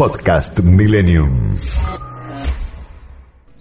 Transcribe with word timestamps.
Podcast 0.00 0.60
Millennium. 0.60 1.54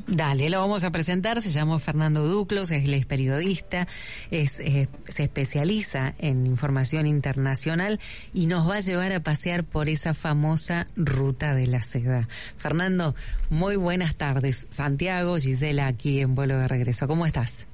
Dale, 0.07 0.49
lo 0.49 0.61
vamos 0.61 0.85
a 0.85 0.89
presentar. 0.89 1.41
Se 1.41 1.51
llama 1.51 1.79
Fernando 1.79 2.25
Duclos, 2.25 2.71
es, 2.71 2.87
es 2.87 3.05
periodista, 3.05 3.89
se 4.31 4.87
especializa 5.17 6.13
en 6.17 6.47
información 6.47 7.07
internacional 7.07 7.99
y 8.33 8.45
nos 8.45 8.69
va 8.69 8.77
a 8.77 8.79
llevar 8.79 9.11
a 9.11 9.19
pasear 9.19 9.65
por 9.65 9.89
esa 9.89 10.13
famosa 10.13 10.85
ruta 10.95 11.53
de 11.53 11.67
la 11.67 11.81
seda. 11.81 12.29
Fernando, 12.55 13.15
muy 13.49 13.75
buenas 13.75 14.15
tardes. 14.15 14.65
Santiago, 14.69 15.35
Gisela, 15.35 15.87
aquí 15.87 16.21
en 16.21 16.35
vuelo 16.35 16.57
de 16.57 16.69
regreso. 16.69 17.05
¿Cómo 17.05 17.25
estás? 17.25 17.68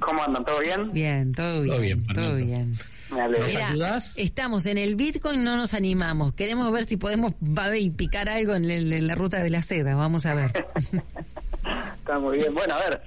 ¿Cómo 0.00 0.22
andan? 0.22 0.44
¿Todo 0.44 0.60
bien? 0.60 0.92
Bien, 0.92 1.32
todo 1.32 1.62
bien, 1.62 2.06
todo 2.08 2.36
bien. 2.36 2.76
Me 3.10 3.22
alegro. 3.22 3.46
Mira, 3.72 4.02
estamos 4.16 4.66
en 4.66 4.78
el 4.78 4.94
Bitcoin, 4.94 5.42
no 5.42 5.56
nos 5.56 5.72
animamos. 5.74 6.34
Queremos 6.34 6.70
ver 6.72 6.84
si 6.84 6.96
podemos 6.96 7.32
y 7.78 7.90
picar 7.90 8.28
algo 8.28 8.54
en, 8.54 8.70
el- 8.70 8.92
en 8.92 9.06
la 9.06 9.14
ruta 9.14 9.42
de 9.42 9.50
la 9.50 9.62
seda. 9.62 9.94
Vamos 9.94 10.26
a 10.26 10.34
ver. 10.34 10.52
Está 11.98 12.18
muy 12.18 12.38
bien. 12.38 12.54
Bueno, 12.54 12.74
a 12.74 12.78
ver, 12.90 13.02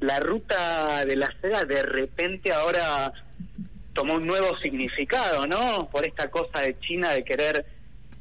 la 0.00 0.20
ruta 0.20 1.04
de 1.04 1.16
la 1.16 1.32
seda 1.40 1.64
de 1.64 1.82
repente 1.82 2.52
ahora 2.52 3.12
tomó 3.94 4.14
un 4.14 4.26
nuevo 4.26 4.56
significado, 4.58 5.46
¿no? 5.46 5.88
Por 5.90 6.06
esta 6.06 6.30
cosa 6.30 6.60
de 6.60 6.78
China 6.80 7.10
de 7.12 7.24
querer 7.24 7.66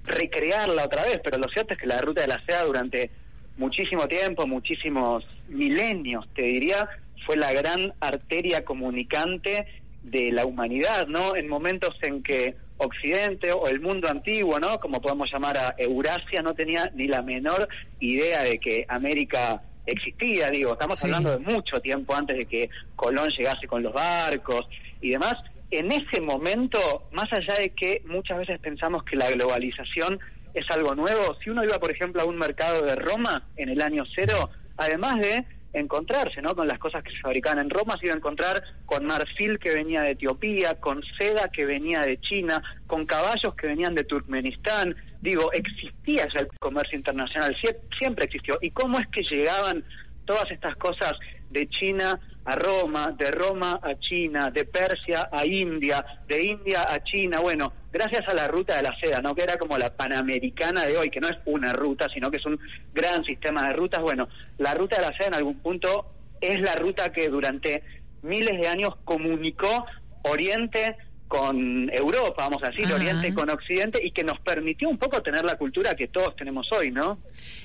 recrearla 0.05 0.85
otra 0.85 1.03
vez, 1.05 1.19
pero 1.23 1.37
lo 1.37 1.47
cierto 1.49 1.73
es 1.73 1.79
que 1.79 1.87
la 1.87 1.99
ruta 1.99 2.21
de 2.21 2.27
la 2.27 2.41
seda 2.45 2.63
durante 2.63 3.11
muchísimo 3.57 4.07
tiempo, 4.07 4.47
muchísimos 4.47 5.25
milenios, 5.49 6.25
te 6.33 6.43
diría, 6.43 6.87
fue 7.27 7.35
la 7.35 7.51
gran 7.51 7.93
arteria 7.99 8.63
comunicante 8.63 9.67
de 10.01 10.31
la 10.31 10.45
humanidad, 10.45 11.07
¿no? 11.07 11.35
En 11.35 11.47
momentos 11.49 11.93
en 12.01 12.23
que 12.23 12.55
Occidente 12.77 13.51
o 13.51 13.67
el 13.67 13.81
mundo 13.81 14.07
antiguo, 14.09 14.59
¿no? 14.59 14.79
Como 14.79 15.01
podemos 15.01 15.29
llamar 15.31 15.57
a 15.57 15.75
Eurasia, 15.77 16.41
no 16.41 16.53
tenía 16.53 16.89
ni 16.95 17.07
la 17.07 17.21
menor 17.21 17.67
idea 17.99 18.43
de 18.43 18.59
que 18.59 18.85
América 18.87 19.61
existía, 19.85 20.49
digo, 20.51 20.73
estamos 20.73 20.99
Sí. 20.99 21.07
hablando 21.07 21.31
de 21.31 21.39
mucho 21.39 21.81
tiempo 21.81 22.15
antes 22.15 22.37
de 22.37 22.45
que 22.45 22.69
Colón 22.95 23.29
llegase 23.37 23.67
con 23.67 23.83
los 23.83 23.91
barcos 23.93 24.61
y 25.01 25.09
demás. 25.11 25.33
En 25.71 25.91
ese 25.91 26.21
momento, 26.21 27.09
más 27.11 27.31
allá 27.33 27.55
de 27.59 27.71
que 27.71 28.01
muchas 28.05 28.37
veces 28.37 28.59
pensamos 28.59 29.03
que 29.03 29.17
la 29.17 29.29
globalización 29.31 30.19
es 30.53 30.63
algo 30.69 30.95
nuevo, 30.95 31.35
si 31.43 31.49
uno 31.49 31.63
iba, 31.63 31.77
por 31.79 31.91
ejemplo, 31.91 32.21
a 32.21 32.25
un 32.25 32.37
mercado 32.37 32.83
de 32.83 32.95
Roma 32.95 33.43
en 33.57 33.67
el 33.69 33.81
año 33.81 34.05
cero, 34.15 34.49
además 34.77 35.19
de 35.19 35.43
encontrarse 35.79 36.41
¿no? 36.41 36.55
con 36.55 36.67
las 36.67 36.79
cosas 36.79 37.03
que 37.03 37.11
se 37.11 37.19
fabricaban 37.19 37.59
en 37.59 37.69
Roma, 37.69 37.95
se 37.99 38.05
iba 38.07 38.13
a 38.15 38.17
encontrar 38.17 38.61
con 38.85 39.05
marfil 39.05 39.59
que 39.59 39.73
venía 39.73 40.01
de 40.01 40.11
Etiopía, 40.11 40.79
con 40.79 41.01
seda 41.17 41.49
que 41.51 41.65
venía 41.65 42.01
de 42.01 42.19
China, 42.19 42.61
con 42.87 43.05
caballos 43.05 43.55
que 43.55 43.67
venían 43.67 43.95
de 43.95 44.03
Turkmenistán. 44.03 44.95
Digo, 45.21 45.51
existía 45.53 46.27
ya 46.33 46.41
el 46.41 46.47
comercio 46.59 46.97
internacional, 46.97 47.55
sie- 47.61 47.77
siempre 47.97 48.25
existió. 48.25 48.57
¿Y 48.61 48.71
cómo 48.71 48.99
es 48.99 49.07
que 49.07 49.21
llegaban 49.23 49.83
todas 50.25 50.49
estas 50.51 50.75
cosas 50.77 51.13
de 51.49 51.67
China 51.69 52.19
a 52.47 52.55
Roma, 52.55 53.13
de 53.17 53.29
Roma 53.29 53.77
a 53.83 53.99
China, 53.99 54.49
de 54.49 54.63
Persia 54.63 55.29
a 55.29 55.45
India, 55.45 56.03
de 56.27 56.45
India 56.45 56.85
a 56.89 57.03
China? 57.03 57.41
Bueno, 57.41 57.73
gracias 57.91 58.23
a 58.29 58.33
la 58.33 58.47
ruta 58.47 58.77
de 58.77 58.83
la 58.83 58.97
seda, 59.01 59.19
¿no? 59.19 59.35
Que 59.35 59.43
era 59.43 59.57
como 59.57 59.77
la 59.77 59.93
panamericana 59.93 60.85
de 60.85 60.97
hoy, 60.97 61.09
que 61.09 61.19
no 61.19 61.27
es 61.27 61.37
una 61.45 61.73
ruta, 61.73 62.07
sino 62.13 62.31
que 62.31 62.37
es 62.37 62.45
un 62.45 62.57
gran 62.93 63.25
sistema 63.25 63.67
de 63.67 63.73
rutas. 63.73 64.01
Bueno, 64.01 64.29
la 64.59 64.73
ruta 64.73 64.95
de 64.95 65.01
la 65.01 65.17
seda 65.17 65.27
en 65.27 65.33
algún 65.33 65.59
punto 65.59 66.13
es 66.39 66.61
la 66.61 66.75
ruta 66.75 67.11
que 67.11 67.27
durante 67.27 67.83
miles 68.21 68.61
de 68.61 68.67
años 68.69 68.95
comunicó 69.03 69.85
Oriente 70.23 70.95
con 71.27 71.89
Europa, 71.93 72.43
vamos 72.49 72.63
a 72.63 72.69
decir, 72.69 72.85
Ajá. 72.85 72.95
Oriente 72.95 73.33
con 73.33 73.49
Occidente, 73.49 73.99
y 74.03 74.11
que 74.11 74.23
nos 74.23 74.39
permitió 74.39 74.89
un 74.89 74.97
poco 74.97 75.21
tener 75.21 75.43
la 75.43 75.55
cultura 75.57 75.93
que 75.95 76.07
todos 76.07 76.35
tenemos 76.35 76.67
hoy, 76.71 76.91
¿no? 76.91 77.19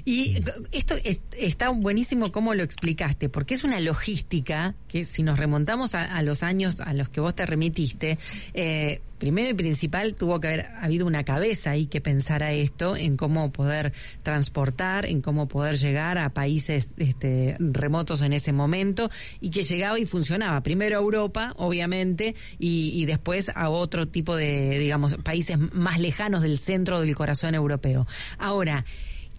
Y 0.04 0.36
esto 0.72 0.94
es- 1.04 1.20
está 1.38 1.68
buenísimo 1.70 2.32
cómo 2.32 2.54
lo 2.54 2.62
explicaste, 2.62 3.28
porque 3.28 3.54
es 3.54 3.64
una 3.64 3.78
logística 3.80 4.74
que 4.88 5.04
si 5.04 5.22
nos 5.22 5.38
remontamos 5.38 5.94
a, 5.94 6.04
a 6.16 6.22
los 6.22 6.42
años 6.42 6.80
a 6.80 6.92
los 6.92 7.08
que 7.08 7.20
vos 7.20 7.34
te 7.34 7.46
remitiste, 7.46 8.18
eh, 8.54 9.00
primero 9.22 9.50
y 9.50 9.54
principal 9.54 10.16
tuvo 10.16 10.40
que 10.40 10.48
haber 10.48 10.66
habido 10.80 11.06
una 11.06 11.22
cabeza 11.22 11.70
ahí 11.70 11.86
que 11.86 12.00
pensara 12.00 12.50
esto 12.50 12.96
en 12.96 13.16
cómo 13.16 13.52
poder 13.52 13.92
transportar, 14.24 15.06
en 15.06 15.22
cómo 15.22 15.46
poder 15.46 15.76
llegar 15.76 16.18
a 16.18 16.30
países 16.30 16.92
este, 16.96 17.56
remotos 17.60 18.22
en 18.22 18.32
ese 18.32 18.52
momento 18.52 19.10
y 19.40 19.50
que 19.50 19.62
llegaba 19.62 19.96
y 20.00 20.06
funcionaba. 20.06 20.60
Primero 20.64 20.98
a 20.98 21.00
Europa, 21.00 21.54
obviamente, 21.56 22.34
y, 22.58 23.00
y 23.00 23.06
después 23.06 23.48
a 23.54 23.68
otro 23.68 24.08
tipo 24.08 24.34
de, 24.34 24.76
digamos, 24.80 25.14
países 25.18 25.56
más 25.56 26.00
lejanos 26.00 26.42
del 26.42 26.58
centro 26.58 27.00
del 27.00 27.14
corazón 27.14 27.54
europeo. 27.54 28.08
Ahora, 28.38 28.84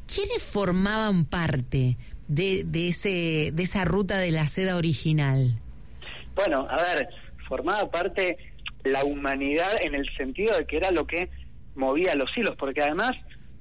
¿quiénes 0.07 0.41
formaban 0.43 1.25
parte 1.25 1.97
de, 2.29 2.63
de, 2.63 2.87
ese, 2.87 3.51
de 3.53 3.63
esa 3.63 3.83
ruta 3.83 4.17
de 4.19 4.31
la 4.31 4.47
seda 4.47 4.77
original? 4.77 5.59
Bueno, 6.35 6.65
a 6.69 6.77
ver, 6.81 7.09
formaba 7.49 7.91
parte 7.91 8.37
la 8.83 9.03
humanidad 9.03 9.71
en 9.81 9.95
el 9.95 10.07
sentido 10.15 10.57
de 10.57 10.65
que 10.65 10.77
era 10.77 10.91
lo 10.91 11.05
que 11.07 11.29
movía 11.75 12.15
los 12.15 12.29
hilos, 12.37 12.55
porque 12.57 12.81
además 12.81 13.11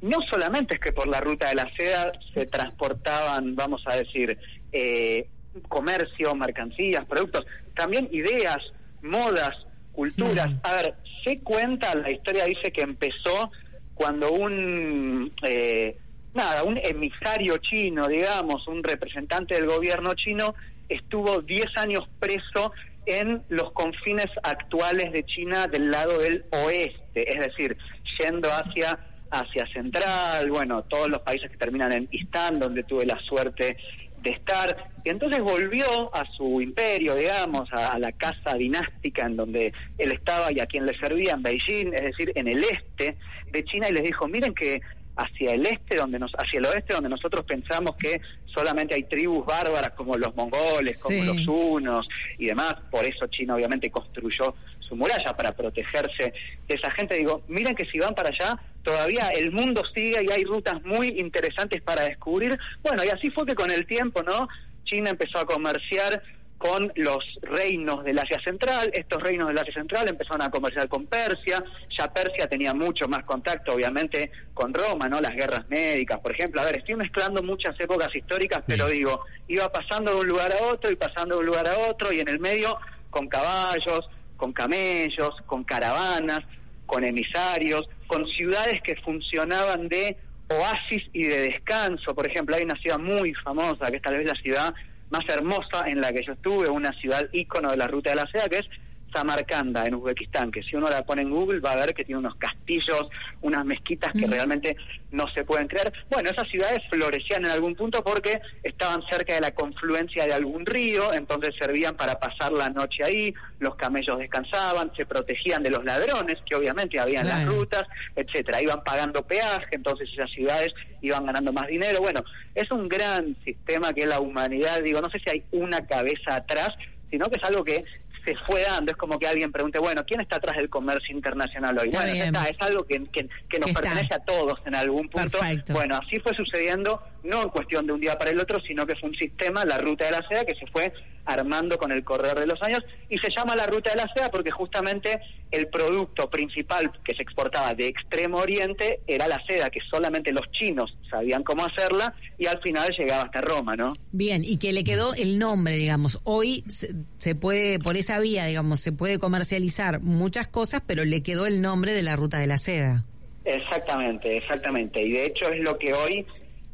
no 0.01 0.19
solamente 0.31 0.75
es 0.75 0.81
que 0.81 0.93
por 0.93 1.09
la 1.09 1.21
ruta 1.21 1.49
de 1.49 1.55
la 1.55 1.71
seda 1.77 2.13
se 2.35 2.47
transportaban, 2.47 3.55
vamos 3.55 3.83
a 3.87 3.95
decir, 3.97 4.37
eh, 4.73 5.29
comercio, 5.69 6.35
mercancías, 6.35 7.05
productos, 7.07 7.47
también 7.75 8.09
ideas, 8.11 8.59
modas, 9.01 9.55
culturas. 9.93 10.51
Mm. 10.51 10.59
A 10.65 10.73
ver, 10.75 10.95
se 11.25 11.39
cuenta, 11.41 11.95
la 11.95 12.11
historia 12.11 12.45
dice 12.47 12.73
que 12.73 12.83
empezó 12.83 13.51
cuando 13.95 14.33
un 14.33 15.33
eh, 15.47 15.97
nada, 16.35 16.65
un 16.65 16.79
emisario 16.83 17.59
chino, 17.59 18.09
digamos, 18.09 18.67
un 18.67 18.83
representante 18.83 19.55
del 19.55 19.67
gobierno 19.67 20.15
chino 20.15 20.55
estuvo 20.89 21.41
10 21.41 21.67
años 21.77 22.09
preso 22.19 22.73
en 23.07 23.43
los 23.49 23.73
confines 23.73 24.29
actuales 24.43 25.13
de 25.13 25.25
China 25.25 25.67
del 25.67 25.91
lado 25.91 26.19
del 26.19 26.45
oeste, 26.51 27.29
es 27.29 27.47
decir, 27.47 27.77
yendo 28.19 28.49
hacia 28.49 28.99
Asia 29.31 29.67
Central, 29.73 30.51
bueno, 30.51 30.83
todos 30.85 31.09
los 31.09 31.23
países 31.23 31.51
que 31.51 31.57
terminan 31.57 31.93
en 31.93 32.09
Istán, 32.11 32.61
donde 32.61 32.85
tuve 32.85 33.07
la 33.07 33.19
suerte 33.21 33.77
de 34.21 34.31
estar, 34.31 34.93
y 35.05 35.09
entonces 35.09 35.41
volvió 35.41 36.15
a 36.15 36.25
su 36.37 36.61
imperio, 36.61 37.17
digamos, 37.17 37.69
a, 37.73 37.89
a 37.89 37.99
la 37.99 38.13
casa 38.13 38.55
dinástica 38.57 39.27
en 39.27 39.37
donde 39.37 39.73
él 39.99 40.13
estaba 40.13 40.53
y 40.53 40.61
a 40.61 40.67
quien 40.67 40.87
le 40.87 40.97
servía 40.99 41.33
en 41.33 41.43
Beijing, 41.43 41.93
es 41.93 42.03
decir, 42.03 42.31
en 42.37 42.47
el 42.47 42.63
este 42.63 43.17
de 43.51 43.65
China, 43.65 43.89
y 43.89 43.95
les 43.95 44.05
dijo, 44.05 44.29
miren 44.29 44.55
que 44.55 44.81
hacia 45.17 45.53
el 45.53 45.67
este, 45.67 45.97
donde 45.97 46.19
nos, 46.19 46.33
hacia 46.33 46.59
el 46.59 46.67
oeste, 46.67 46.95
donde 46.95 47.09
nosotros 47.09 47.45
pensamos 47.45 47.97
que 47.97 48.21
solamente 48.55 48.95
hay 48.95 49.05
tribus 49.05 49.45
bárbaras 49.47 49.93
como 49.93 50.15
los 50.17 50.35
mongoles, 50.35 51.03
como 51.03 51.21
Sí. 51.21 51.27
los 51.27 51.47
hunos 51.49 52.07
y 52.39 52.47
demás, 52.47 52.75
por 52.91 53.05
eso 53.05 53.27
China 53.29 53.55
obviamente 53.55 53.91
construyó 53.91 54.55
su 54.81 54.97
muralla 54.97 55.35
para 55.37 55.53
protegerse 55.53 56.33
de 56.69 56.75
esa 56.75 56.91
gente. 56.93 57.15
Digo, 57.17 57.43
miren 57.49 57.75
que 57.75 57.87
si 57.87 57.99
van 57.99 58.15
para 58.15 58.29
allá, 58.29 58.61
todavía 58.83 59.29
el 59.31 59.51
mundo 59.53 59.83
sigue 59.95 60.25
y 60.27 60.31
hay 60.31 60.45
rutas 60.45 60.83
muy 60.85 61.09
interesantes 61.19 61.81
para 61.83 62.03
descubrir. 62.03 62.59
Bueno, 62.83 63.03
y 63.05 63.09
así 63.09 63.31
fue 63.31 63.47
que 63.47 63.55
con 63.55 63.71
el 63.71 63.87
tiempo, 63.87 64.23
¿no? 64.23 64.49
China 64.85 65.11
empezó 65.11 65.39
a 65.39 65.47
comerciar 65.47 66.23
con 66.63 66.93
los 66.95 67.19
reinos 67.43 68.05
del 68.05 68.17
Asia 68.21 68.41
Central, 68.45 68.89
estos 68.95 69.21
reinos 69.21 69.49
del 69.49 69.59
Asia 69.59 69.75
Central 69.75 70.09
empezaron 70.09 70.43
a 70.43 70.51
comerciar 70.51 70.89
con 70.89 71.07
Persia, 71.07 71.61
ya 71.99 72.13
Persia 72.13 72.47
tenía 72.47 72.73
mucho 72.73 73.09
más 73.09 73.25
contacto 73.25 73.75
obviamente 73.75 74.31
con 74.55 74.73
Roma, 74.73 75.09
¿no? 75.09 75.21
Las 75.21 75.35
guerras 75.35 75.69
médicas, 75.69 76.21
por 76.21 76.31
ejemplo. 76.31 76.61
A 76.61 76.67
ver, 76.67 76.77
estoy 76.77 76.95
mezclando 76.95 77.43
muchas 77.43 77.79
épocas 77.81 78.15
históricas, 78.15 78.63
pero 78.65 78.87
digo, 78.87 79.25
iba 79.49 79.73
pasando 79.73 80.15
de 80.15 80.21
un 80.21 80.29
lugar 80.29 80.53
a 80.53 80.67
otro 80.67 80.93
y 80.93 80.95
pasando 80.95 81.35
de 81.35 81.41
un 81.41 81.47
lugar 81.47 81.67
a 81.67 81.77
otro 81.91 82.13
y 82.13 82.21
en 82.21 82.29
el 82.29 82.39
medio 82.39 82.79
con 83.11 83.27
caballos, 83.27 84.09
con 84.37 84.53
camellos, 84.53 85.31
con 85.47 85.65
caravanas, 85.65 86.43
con 86.87 87.03
emisarios, 87.03 87.89
con 88.07 88.25
ciudades 88.29 88.81
que 88.85 88.95
funcionaban 89.03 89.89
de 89.89 90.17
oasis 90.49 91.03
y 91.13 91.25
de 91.25 91.41
descanso. 91.41 92.15
Por 92.15 92.31
ejemplo, 92.31 92.55
hay 92.55 92.63
una 92.63 92.77
ciudad 92.77 93.01
muy 93.01 93.35
famosa, 93.35 93.91
que 93.91 93.97
es 93.97 94.03
tal 94.03 94.17
vez 94.17 94.27
la 94.27 94.41
ciudad 94.41 94.73
más 95.13 95.29
hermosa 95.29 95.85
en 95.87 96.01
la 96.01 96.13
que 96.13 96.25
yo 96.25 96.33
estuve, 96.33 96.69
una 96.69 96.91
ciudad 96.95 97.29
ícono 97.33 97.71
de 97.71 97.77
la 97.77 97.87
ruta 97.87 98.11
de 98.11 98.17
la 98.17 98.27
seda, 98.33 98.49
que 98.49 98.59
es 98.59 98.67
Samarcanda, 99.13 99.85
en 99.85 99.95
Uzbekistán, 99.95 100.51
que 100.51 100.63
si 100.63 100.77
uno 100.77 100.89
la 100.89 101.03
pone 101.03 101.23
en 101.23 101.31
Google 101.31 101.61
va 101.61 101.73
a 101.73 101.77
ver 101.77 101.95
que 101.95 102.05
tiene 102.05 102.19
unos 102.19 102.35
castillos, 102.37 103.09
unas 103.43 103.65
mezquitas 103.65 104.13
que 104.13 104.27
Mm. 104.27 104.31
realmente 104.31 104.77
no 105.11 105.27
se 105.35 105.45
pueden 105.45 105.69
creer. 105.69 105.93
Bueno, 106.11 106.31
esas 106.31 106.49
ciudades 106.49 106.81
florecían 106.91 107.45
en 107.45 107.51
algún 107.51 107.75
punto 107.75 108.03
porque 108.03 108.41
estaban 108.63 109.03
cerca 109.11 109.35
de 109.35 109.41
la 109.43 109.51
confluencia 109.53 110.25
de 110.27 110.33
algún 110.33 110.65
río, 110.65 111.13
entonces 111.13 111.55
servían 111.61 111.95
para 111.97 112.15
pasar 112.19 112.53
la 112.53 112.71
noche 112.71 113.05
ahí, 113.05 113.35
los 113.59 113.75
camellos 113.77 114.19
descansaban, 114.19 114.91
se 114.97 115.05
protegían 115.05 115.63
de 115.63 115.71
los 115.71 115.85
ladrones, 115.85 116.39
que 116.49 116.57
obviamente 116.57 116.99
había 116.99 117.21
en 117.21 117.27
Claro. 117.27 117.45
las 117.47 117.55
rutas, 117.55 117.85
etcétera. 118.17 118.63
Iban 118.63 118.83
pagando 118.83 119.23
peaje, 119.27 119.67
entonces 119.73 120.09
esas 120.13 120.31
ciudades 120.31 120.73
iban 121.03 121.27
ganando 121.27 121.53
más 121.53 121.67
dinero. 121.67 122.01
Bueno, 122.01 122.23
es 122.55 122.71
un 122.71 122.89
gran 122.89 123.37
sistema 123.45 123.93
que 123.93 124.07
la 124.07 124.21
humanidad, 124.21 124.81
digo, 124.83 125.01
no 125.01 125.11
sé 125.11 125.19
si 125.19 125.31
hay 125.31 125.45
una 125.53 125.87
cabeza 125.87 126.37
atrás, 126.37 126.71
sino 127.11 127.27
que 127.27 127.37
es 127.37 127.45
algo 127.45 127.63
que 127.65 127.85
se 128.25 128.37
fue 128.47 128.63
dando. 128.63 128.93
Es 128.93 128.97
como 128.97 129.19
que 129.19 129.27
alguien 129.27 129.51
pregunte, 129.53 129.79
bueno, 129.79 130.05
¿quién 130.07 130.21
está 130.21 130.37
atrás 130.37 130.57
del 130.57 130.69
comercio 130.69 131.15
internacional 131.15 131.77
hoy? 131.79 131.91
bueno, 131.91 132.13
está, 132.13 132.45
es 132.47 132.57
algo 132.61 132.85
que, 132.85 133.03
que, 133.11 133.59
nos 133.59 133.71
pertenece 133.71 134.15
a 134.15 134.19
todos 134.21 134.61
en 134.65 134.75
algún 134.75 135.09
punto. 135.09 135.39
Bueno, 135.69 135.99
así 136.03 136.19
fue 136.21 136.35
sucediendo, 136.35 137.03
no 137.25 137.43
en 137.43 137.49
cuestión 137.51 137.87
de 137.87 137.93
un 137.93 138.01
día 138.01 138.19
para 138.19 138.31
el 138.31 138.41
otro, 138.41 138.61
sino 138.61 138.87
que 138.87 138.95
fue 138.97 139.11
un 139.11 139.17
sistema, 139.17 139.65
la 139.65 139.79
ruta 139.79 140.07
de 140.07 140.13
la 140.13 140.29
seda, 140.29 140.45
que 140.45 140.55
se 140.55 140.67
fue 140.67 140.93
armando 141.25 141.79
con 141.79 141.93
el 141.93 142.03
correr 142.05 142.39
de 142.39 142.47
los 142.47 142.61
años 142.63 142.81
y 143.09 143.17
se 143.19 143.29
llama 143.37 143.55
la 143.55 143.67
ruta 143.67 143.91
de 143.91 143.97
la 143.97 144.13
seda 144.13 144.29
porque 144.31 144.51
justamente 144.51 145.21
el 145.53 145.69
producto 145.69 146.29
principal 146.31 146.91
que 147.05 147.15
se 147.15 147.23
exportaba 147.23 147.75
de 147.75 147.87
Extremo 147.87 148.39
Oriente 148.39 149.01
era 149.07 149.29
la 149.29 149.41
seda, 149.47 149.69
que 149.69 149.81
solamente 149.91 150.33
los 150.33 150.51
chinos 150.51 150.97
sabían 151.11 151.45
cómo 151.45 151.65
hacerla 151.65 152.15
y 152.39 152.47
al 152.47 152.61
final 152.63 152.91
llegaba 152.99 153.23
hasta 153.23 153.43
Roma, 153.43 153.77
¿no? 153.77 153.93
Bien, 154.13 154.43
y 154.45 154.57
que 154.57 154.73
le 154.73 154.83
quedó 154.83 155.15
el 155.15 155.39
nombre, 155.39 155.77
digamos. 155.77 156.21
Hoy 156.25 156.65
se, 156.67 157.35
puede, 157.35 157.79
por 157.79 157.99
esa 157.99 158.19
vía, 158.19 158.47
digamos, 158.47 158.81
se 158.81 158.93
puede 158.93 159.19
comercializar 159.19 160.01
muchas 160.01 160.49
cosas, 160.49 160.83
pero 160.87 161.05
le 161.05 161.23
quedó 161.23 161.47
el 161.47 161.61
nombre 161.61 161.93
de 161.93 162.03
la 162.03 162.17
ruta 162.17 162.39
de 162.39 162.47
la 162.47 162.57
seda. 162.57 163.05
Exactamente, 163.45 164.39
exactamente. 164.39 165.03
Y 165.03 165.13
de 165.13 165.27
hecho 165.27 165.51
es 165.51 165.61
lo 165.61 165.79
que 165.79 165.93
hoy 165.93 166.27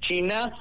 China 0.06 0.52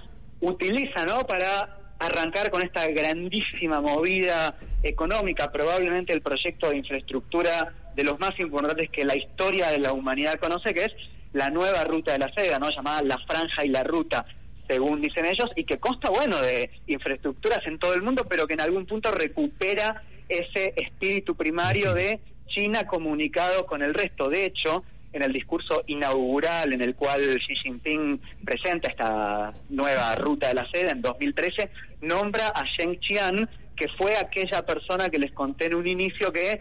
utiliza, 0.41 1.05
¿no? 1.05 1.19
Para 1.27 1.77
arrancar 1.99 2.49
con 2.49 2.63
esta 2.63 2.87
grandísima 2.87 3.79
movida 3.79 4.55
económica, 4.81 5.51
probablemente 5.51 6.13
el 6.13 6.21
proyecto 6.21 6.69
de 6.69 6.77
infraestructura 6.77 7.73
de 7.97 8.03
los 8.03 8.19
más 8.19 8.39
importantes 8.39 8.91
que 8.91 9.03
la 9.03 9.17
historia 9.17 9.71
de 9.71 9.79
la 9.79 9.91
humanidad 9.91 10.39
conoce, 10.39 10.71
que 10.71 10.85
es 10.85 10.93
la 11.33 11.49
nueva 11.49 11.83
ruta 11.83 12.13
de 12.13 12.19
la 12.19 12.31
seda, 12.31 12.59
¿no? 12.59 12.69
llamada 12.69 13.01
la 13.01 13.17
franja 13.27 13.65
y 13.65 13.69
la 13.69 13.83
ruta, 13.83 14.23
según 14.69 15.01
dicen 15.01 15.25
ellos, 15.25 15.49
y 15.55 15.63
que 15.63 15.79
consta, 15.79 16.11
bueno, 16.11 16.39
de 16.39 16.69
infraestructuras 16.85 17.65
en 17.65 17.79
todo 17.79 17.95
el 17.95 18.03
mundo, 18.03 18.23
pero 18.29 18.45
que 18.45 18.53
en 18.53 18.61
algún 18.61 18.85
punto 18.85 19.11
recupera 19.11 20.03
ese 20.29 20.73
espíritu 20.75 21.35
primario 21.35 21.95
de 21.95 22.19
China 22.47 22.85
comunicado 22.85 23.65
con 23.65 23.81
el 23.81 23.95
resto. 23.95 24.29
De 24.29 24.45
hecho, 24.45 24.83
en 25.11 25.23
el 25.23 25.33
discurso 25.33 25.83
inaugural 25.87 26.73
en 26.73 26.83
el 26.83 26.93
cual 26.93 27.21
Xi 27.47 27.55
Jinping 27.63 28.21
presenta 28.45 28.91
esta 28.91 29.53
nueva 29.69 30.15
ruta 30.17 30.49
de 30.49 30.53
la 30.53 30.69
seda 30.71 30.91
en 30.91 31.01
2013, 31.01 31.71
nombra 32.01 32.49
a 32.49 32.63
Sheng 32.77 32.99
Qian, 32.99 33.49
que 33.75 33.87
fue 33.97 34.17
aquella 34.17 34.63
persona 34.65 35.09
que 35.09 35.17
les 35.17 35.31
conté 35.31 35.65
en 35.65 35.75
un 35.75 35.87
inicio 35.87 36.31
que 36.31 36.59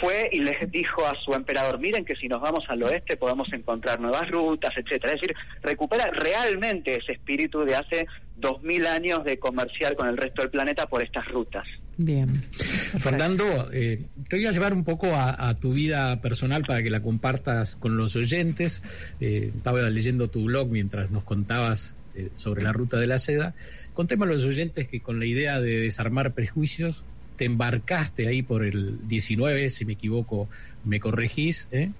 fue 0.00 0.28
y 0.32 0.40
les 0.40 0.70
dijo 0.70 1.06
a 1.06 1.14
su 1.24 1.32
emperador, 1.34 1.78
miren 1.78 2.04
que 2.04 2.16
si 2.16 2.28
nos 2.28 2.40
vamos 2.40 2.64
al 2.68 2.82
oeste 2.82 3.16
podemos 3.16 3.52
encontrar 3.52 4.00
nuevas 4.00 4.28
rutas, 4.30 4.72
etcétera. 4.76 5.14
Es 5.14 5.20
decir, 5.20 5.36
recupera 5.62 6.10
realmente 6.10 6.96
ese 6.96 7.12
espíritu 7.12 7.64
de 7.64 7.76
hace 7.76 8.06
dos 8.36 8.62
mil 8.62 8.86
años 8.86 9.24
de 9.24 9.38
comerciar 9.38 9.94
con 9.94 10.08
el 10.08 10.16
resto 10.16 10.42
del 10.42 10.50
planeta 10.50 10.86
por 10.86 11.02
estas 11.02 11.26
rutas. 11.28 11.66
Bien. 11.96 12.42
Fernando, 12.98 13.70
eh, 13.72 14.06
te 14.28 14.36
voy 14.36 14.46
a 14.46 14.52
llevar 14.52 14.72
un 14.72 14.84
poco 14.84 15.14
a, 15.14 15.54
tu 15.54 15.72
vida 15.72 16.20
personal 16.20 16.64
para 16.64 16.82
que 16.82 16.90
la 16.90 17.00
compartas 17.00 17.76
con 17.76 17.96
los 17.96 18.16
oyentes. 18.16 18.82
Eh, 19.20 19.52
estaba 19.54 19.88
leyendo 19.90 20.28
tu 20.28 20.44
blog 20.44 20.68
mientras 20.68 21.10
nos 21.10 21.22
contabas 21.22 21.94
eh, 22.16 22.30
sobre 22.36 22.62
la 22.62 22.72
ruta 22.72 22.98
de 22.98 23.06
la 23.06 23.18
seda. 23.18 23.54
Contemos 23.92 24.28
a 24.28 24.32
los 24.32 24.44
oyentes 24.44 24.88
que 24.88 25.00
con 25.00 25.20
la 25.20 25.26
idea 25.26 25.60
de 25.60 25.80
desarmar 25.80 26.32
prejuicios, 26.32 27.04
te 27.36 27.44
embarcaste 27.44 28.28
ahí 28.28 28.42
por 28.42 28.64
el 28.64 29.06
19, 29.08 29.70
si 29.70 29.84
me 29.84 29.94
equivoco, 29.94 30.48
me 30.84 31.00
corregís, 31.00 31.68
¿eh? 31.72 31.90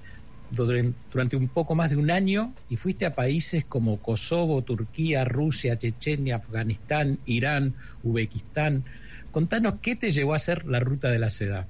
durante 0.50 1.36
un 1.36 1.48
poco 1.48 1.74
más 1.74 1.90
de 1.90 1.96
un 1.96 2.10
año 2.10 2.52
y 2.68 2.76
fuiste 2.76 3.06
a 3.06 3.14
países 3.14 3.64
como 3.64 4.00
Kosovo, 4.00 4.62
Turquía, 4.62 5.24
Rusia, 5.24 5.78
Chechenia, 5.78 6.36
Afganistán, 6.36 7.18
Irán, 7.26 7.74
Uzbekistán. 8.02 8.84
Contanos 9.32 9.74
qué 9.82 9.96
te 9.96 10.12
llevó 10.12 10.32
a 10.32 10.36
hacer 10.36 10.64
la 10.64 10.80
ruta 10.80 11.10
de 11.10 11.18
la 11.18 11.30
seda. 11.30 11.66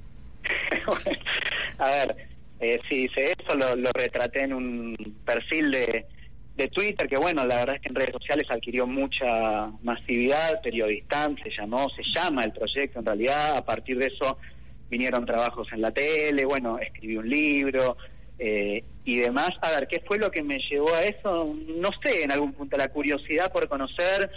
a 1.78 1.88
ver, 1.88 2.16
eh, 2.60 2.80
sí, 2.88 3.08
eso 3.16 3.56
lo, 3.56 3.74
lo 3.76 3.90
retraté 3.94 4.44
en 4.44 4.52
un 4.52 5.14
perfil 5.24 5.70
de, 5.70 6.06
de 6.56 6.68
Twitter, 6.68 7.08
que 7.08 7.16
bueno, 7.16 7.44
la 7.44 7.56
verdad 7.56 7.76
es 7.76 7.82
que 7.82 7.88
en 7.88 7.96
redes 7.96 8.12
sociales 8.12 8.46
adquirió 8.48 8.86
mucha 8.86 9.70
masividad, 9.82 10.60
Periodistán 10.62 11.36
se 11.42 11.50
llamó, 11.50 11.88
se 11.90 12.02
llama 12.14 12.42
el 12.42 12.52
proyecto 12.52 13.00
en 13.00 13.06
realidad, 13.06 13.56
a 13.56 13.64
partir 13.64 13.98
de 13.98 14.06
eso 14.06 14.38
vinieron 14.88 15.26
trabajos 15.26 15.66
en 15.72 15.80
la 15.80 15.90
tele, 15.90 16.44
bueno, 16.44 16.78
escribí 16.78 17.16
un 17.16 17.28
libro 17.28 17.96
eh, 18.38 18.84
y 19.04 19.16
demás. 19.16 19.50
A 19.62 19.70
ver, 19.70 19.88
¿qué 19.88 20.00
fue 20.06 20.18
lo 20.18 20.30
que 20.30 20.42
me 20.42 20.58
llevó 20.58 20.94
a 20.94 21.02
eso? 21.02 21.54
No 21.76 21.90
sé, 22.04 22.22
en 22.22 22.30
algún 22.30 22.52
punto 22.52 22.76
la 22.76 22.88
curiosidad 22.88 23.52
por 23.52 23.68
conocer, 23.68 24.30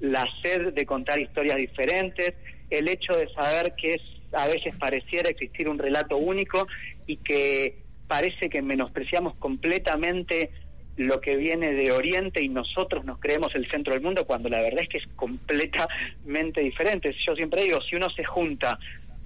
la 0.00 0.26
sed 0.42 0.74
de 0.74 0.84
contar 0.84 1.18
historias 1.18 1.56
diferentes, 1.56 2.34
el 2.68 2.88
hecho 2.88 3.14
de 3.14 3.32
saber 3.32 3.74
que 3.74 3.90
es, 3.92 4.02
a 4.32 4.46
veces 4.48 4.74
pareciera 4.78 5.30
existir 5.30 5.68
un 5.68 5.78
relato 5.78 6.18
único 6.18 6.66
y 7.06 7.16
que 7.18 7.78
parece 8.06 8.50
que 8.50 8.60
menospreciamos 8.60 9.34
completamente 9.36 10.50
lo 10.96 11.20
que 11.20 11.36
viene 11.36 11.72
de 11.72 11.90
Oriente 11.92 12.42
y 12.42 12.48
nosotros 12.48 13.04
nos 13.04 13.18
creemos 13.18 13.54
el 13.54 13.68
centro 13.70 13.94
del 13.94 14.02
mundo 14.02 14.26
cuando 14.26 14.48
la 14.48 14.60
verdad 14.60 14.82
es 14.82 14.88
que 14.88 14.98
es 14.98 15.06
completamente 15.16 16.60
diferente. 16.60 17.14
Yo 17.26 17.34
siempre 17.34 17.62
digo, 17.62 17.80
si 17.82 17.96
uno 17.96 18.08
se 18.10 18.24
junta 18.24 18.78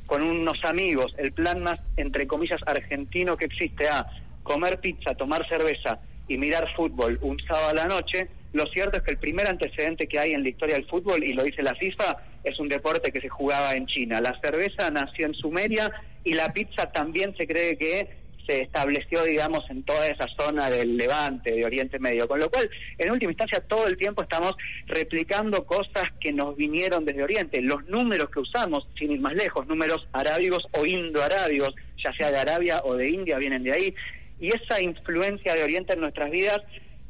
con 0.06 0.22
unos 0.22 0.64
amigos, 0.64 1.14
el 1.18 1.32
plan 1.32 1.62
más, 1.62 1.82
entre 1.96 2.26
comillas, 2.26 2.60
argentino 2.66 3.36
que 3.36 3.44
existe 3.44 3.86
a 3.88 4.06
comer 4.42 4.80
pizza, 4.80 5.14
tomar 5.14 5.46
cerveza 5.48 5.98
y 6.26 6.38
mirar 6.38 6.74
fútbol 6.74 7.18
un 7.20 7.38
sábado 7.40 7.68
a 7.70 7.74
la 7.74 7.84
noche, 7.84 8.28
lo 8.54 8.66
cierto 8.66 8.96
es 8.96 9.02
que 9.02 9.10
el 9.10 9.18
primer 9.18 9.46
antecedente 9.46 10.06
que 10.06 10.18
hay 10.18 10.32
en 10.32 10.42
la 10.42 10.48
historia 10.48 10.76
del 10.76 10.86
fútbol, 10.86 11.22
y 11.22 11.34
lo 11.34 11.44
dice 11.44 11.62
la 11.62 11.74
FIFA, 11.74 12.16
es 12.44 12.58
un 12.58 12.68
deporte 12.68 13.12
que 13.12 13.20
se 13.20 13.28
jugaba 13.28 13.74
en 13.74 13.86
China. 13.86 14.22
La 14.22 14.38
cerveza 14.40 14.90
nació 14.90 15.26
en 15.26 15.34
Sumeria 15.34 15.92
y 16.24 16.32
la 16.32 16.52
pizza 16.54 16.90
también 16.90 17.36
se 17.36 17.46
cree 17.46 17.76
que 17.76 18.08
se 18.48 18.62
estableció, 18.62 19.24
digamos, 19.24 19.68
en 19.68 19.82
toda 19.82 20.06
esa 20.06 20.26
zona 20.38 20.70
del 20.70 20.96
Levante, 20.96 21.52
de 21.52 21.66
Oriente 21.66 21.98
Medio. 21.98 22.26
Con 22.26 22.40
lo 22.40 22.50
cual, 22.50 22.68
en 22.96 23.10
última 23.10 23.30
instancia, 23.30 23.60
todo 23.60 23.86
el 23.86 23.98
tiempo 23.98 24.22
estamos 24.22 24.54
replicando 24.86 25.66
cosas 25.66 26.04
que 26.18 26.32
nos 26.32 26.56
vinieron 26.56 27.04
desde 27.04 27.22
Oriente. 27.22 27.60
Los 27.60 27.86
números 27.88 28.30
que 28.30 28.40
usamos, 28.40 28.88
sin 28.98 29.12
ir 29.12 29.20
más 29.20 29.34
lejos, 29.34 29.66
números 29.66 30.08
arábigos 30.12 30.64
o 30.72 30.86
indoarábigos, 30.86 31.74
ya 32.02 32.12
sea 32.14 32.32
de 32.32 32.38
Arabia 32.38 32.80
o 32.84 32.96
de 32.96 33.10
India, 33.10 33.36
vienen 33.36 33.62
de 33.62 33.72
ahí. 33.72 33.94
Y 34.40 34.48
esa 34.48 34.80
influencia 34.82 35.54
de 35.54 35.64
Oriente 35.64 35.92
en 35.92 36.00
nuestras 36.00 36.30
vidas 36.30 36.62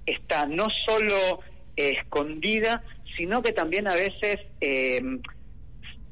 está 0.06 0.44
no 0.46 0.66
solo 0.86 1.40
escondida, 1.76 2.82
sino 3.16 3.42
que 3.42 3.52
también 3.52 3.88
a 3.88 3.94
veces 3.94 4.38
eh, 4.60 5.00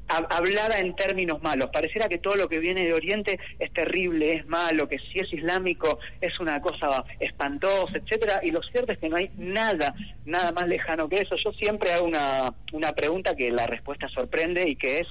hablada 0.07 0.79
en 0.79 0.95
términos 0.95 1.41
malos. 1.41 1.69
Pareciera 1.71 2.07
que 2.07 2.17
todo 2.17 2.35
lo 2.35 2.47
que 2.47 2.59
viene 2.59 2.85
de 2.85 2.93
Oriente 2.93 3.39
es 3.59 3.71
terrible, 3.73 4.35
es 4.35 4.47
malo, 4.47 4.87
que 4.87 4.97
si 4.99 5.19
es 5.19 5.31
islámico 5.33 5.99
es 6.21 6.39
una 6.39 6.61
cosa 6.61 7.03
espantosa, 7.19 7.97
etcétera. 7.97 8.39
Y 8.43 8.51
lo 8.51 8.61
cierto 8.63 8.93
es 8.93 8.99
que 8.99 9.09
no 9.09 9.17
hay 9.17 9.29
nada, 9.37 9.93
nada 10.25 10.51
más 10.51 10.67
lejano 10.67 11.09
que 11.09 11.17
eso. 11.17 11.35
Yo 11.43 11.51
siempre 11.53 11.91
hago 11.91 12.05
una, 12.05 12.53
una 12.73 12.93
pregunta 12.93 13.35
que 13.35 13.51
la 13.51 13.67
respuesta 13.67 14.07
sorprende 14.09 14.67
y 14.67 14.75
que 14.75 14.99
es 14.99 15.07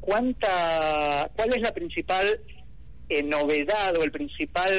cuánta, 0.00 1.30
cuál 1.36 1.50
es 1.54 1.60
la 1.60 1.72
principal 1.72 2.40
eh, 3.08 3.22
novedad 3.22 3.96
o 3.98 4.04
el 4.04 4.12
principal 4.12 4.72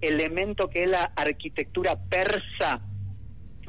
elemento 0.00 0.68
que 0.68 0.86
la 0.86 1.12
arquitectura 1.16 1.96
persa 2.08 2.80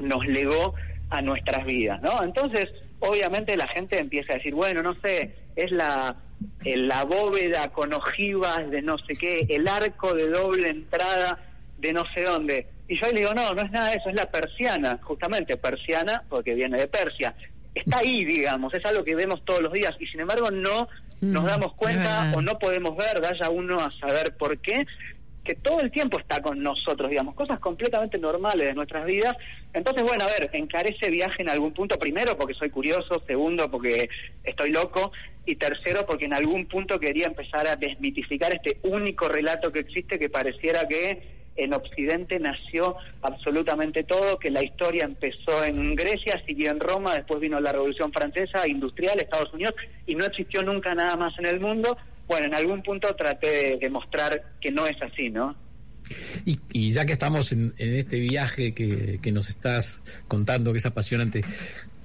nos 0.00 0.26
legó 0.26 0.74
a 1.10 1.22
nuestras 1.22 1.64
vidas, 1.66 2.00
¿no? 2.02 2.22
Entonces 2.22 2.68
obviamente 3.00 3.56
la 3.56 3.68
gente 3.68 3.98
empieza 3.98 4.32
a 4.32 4.36
decir, 4.36 4.54
bueno, 4.54 4.82
no 4.82 4.94
sé, 5.00 5.34
es 5.56 5.70
la, 5.72 6.16
la 6.64 7.04
bóveda 7.04 7.68
con 7.72 7.92
ojivas 7.92 8.70
de 8.70 8.82
no 8.82 8.96
sé 8.98 9.14
qué, 9.14 9.46
el 9.48 9.66
arco 9.68 10.14
de 10.14 10.28
doble 10.28 10.68
entrada 10.68 11.38
de 11.78 11.92
no 11.92 12.04
sé 12.14 12.22
dónde. 12.22 12.66
Y 12.88 13.00
yo 13.00 13.06
le 13.12 13.20
digo, 13.20 13.34
no, 13.34 13.52
no 13.54 13.62
es 13.62 13.70
nada 13.70 13.90
de 13.90 13.96
eso, 13.96 14.08
es 14.08 14.16
la 14.16 14.30
persiana, 14.30 14.98
justamente 15.02 15.56
persiana 15.56 16.24
porque 16.28 16.54
viene 16.54 16.78
de 16.78 16.88
Persia. 16.88 17.34
Está 17.74 17.98
ahí, 17.98 18.24
digamos, 18.24 18.74
es 18.74 18.84
algo 18.84 19.04
que 19.04 19.14
vemos 19.14 19.44
todos 19.44 19.60
los 19.60 19.72
días 19.72 19.92
y 20.00 20.06
sin 20.06 20.20
embargo 20.20 20.50
no 20.50 20.88
nos 21.20 21.42
mm, 21.42 21.46
damos 21.46 21.74
cuenta 21.74 22.32
o 22.34 22.42
no 22.42 22.58
podemos 22.58 22.96
ver, 22.96 23.20
vaya 23.20 23.50
uno 23.50 23.76
a 23.76 23.92
saber 24.00 24.36
por 24.36 24.58
qué, 24.58 24.86
que 25.50 25.56
todo 25.56 25.80
el 25.80 25.90
tiempo 25.90 26.16
está 26.16 26.40
con 26.40 26.62
nosotros, 26.62 27.10
digamos, 27.10 27.34
cosas 27.34 27.58
completamente 27.58 28.18
normales 28.18 28.68
de 28.68 28.72
nuestras 28.72 29.04
vidas. 29.04 29.36
Entonces, 29.74 30.04
bueno, 30.04 30.22
a 30.22 30.28
ver, 30.28 30.48
encarece 30.52 31.10
viaje 31.10 31.42
en 31.42 31.50
algún 31.50 31.72
punto, 31.72 31.98
primero 31.98 32.36
porque 32.36 32.54
soy 32.54 32.70
curioso, 32.70 33.20
segundo 33.26 33.68
porque 33.68 34.08
estoy 34.44 34.70
loco 34.70 35.10
y 35.44 35.56
tercero 35.56 36.06
porque 36.06 36.26
en 36.26 36.34
algún 36.34 36.66
punto 36.66 37.00
quería 37.00 37.26
empezar 37.26 37.66
a 37.66 37.74
desmitificar 37.74 38.54
este 38.54 38.78
único 38.84 39.28
relato 39.28 39.72
que 39.72 39.80
existe 39.80 40.20
que 40.20 40.30
pareciera 40.30 40.86
que 40.86 41.40
en 41.56 41.74
Occidente 41.74 42.38
nació 42.38 42.94
absolutamente 43.22 44.04
todo, 44.04 44.38
que 44.38 44.52
la 44.52 44.62
historia 44.62 45.02
empezó 45.02 45.64
en 45.64 45.96
Grecia, 45.96 46.40
siguió 46.46 46.70
en 46.70 46.78
Roma, 46.78 47.14
después 47.14 47.40
vino 47.40 47.58
la 47.58 47.72
Revolución 47.72 48.12
Francesa, 48.12 48.68
industrial, 48.68 49.18
Estados 49.18 49.52
Unidos, 49.52 49.74
y 50.06 50.14
no 50.14 50.24
existió 50.26 50.62
nunca 50.62 50.94
nada 50.94 51.16
más 51.16 51.36
en 51.40 51.46
el 51.46 51.58
mundo, 51.58 51.98
bueno, 52.30 52.46
en 52.46 52.54
algún 52.54 52.80
punto 52.84 53.12
traté 53.16 53.48
de 53.48 53.78
demostrar 53.80 54.52
que 54.60 54.70
no 54.70 54.86
es 54.86 54.96
así, 55.02 55.30
¿no? 55.30 55.56
Y, 56.44 56.92
ya 56.92 57.04
que 57.04 57.14
estamos 57.14 57.50
en, 57.50 57.74
este 57.76 58.20
viaje 58.20 58.72
que, 58.72 59.32
nos 59.32 59.48
estás 59.48 60.00
contando, 60.28 60.70
que 60.70 60.78
es 60.78 60.86
apasionante, 60.86 61.42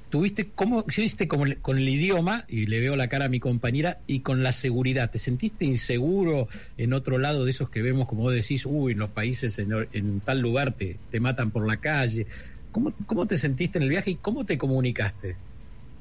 tuviste, 0.09 0.49
¿cómo 0.55 0.83
viste 0.97 1.27
con, 1.27 1.53
con 1.61 1.77
el 1.77 1.87
idioma? 1.87 2.45
Y 2.47 2.65
le 2.65 2.79
veo 2.79 2.95
la 2.95 3.07
cara 3.07 3.25
a 3.25 3.29
mi 3.29 3.39
compañera, 3.39 3.99
y 4.07 4.21
con 4.21 4.41
la 4.41 4.51
seguridad. 4.51 5.11
¿Te 5.11 5.19
sentiste 5.19 5.63
inseguro 5.63 6.47
en 6.75 6.93
otro 6.93 7.19
lado 7.19 7.45
de 7.45 7.51
esos 7.51 7.69
que 7.69 7.83
vemos, 7.83 8.07
como 8.07 8.31
decís, 8.31 8.65
uy, 8.65 8.93
en 8.93 8.99
los 8.99 9.11
países 9.11 9.59
en, 9.59 10.21
tal 10.21 10.39
lugar 10.39 10.73
te, 10.73 10.97
te 11.11 11.19
matan 11.19 11.51
por 11.51 11.67
la 11.67 11.77
calle? 11.77 12.25
¿Cómo, 12.71 12.93
¿Cómo 13.05 13.27
te 13.27 13.37
sentiste 13.37 13.77
en 13.77 13.83
el 13.83 13.89
viaje 13.91 14.09
y 14.09 14.15
cómo 14.15 14.43
te 14.43 14.57
comunicaste? 14.57 15.35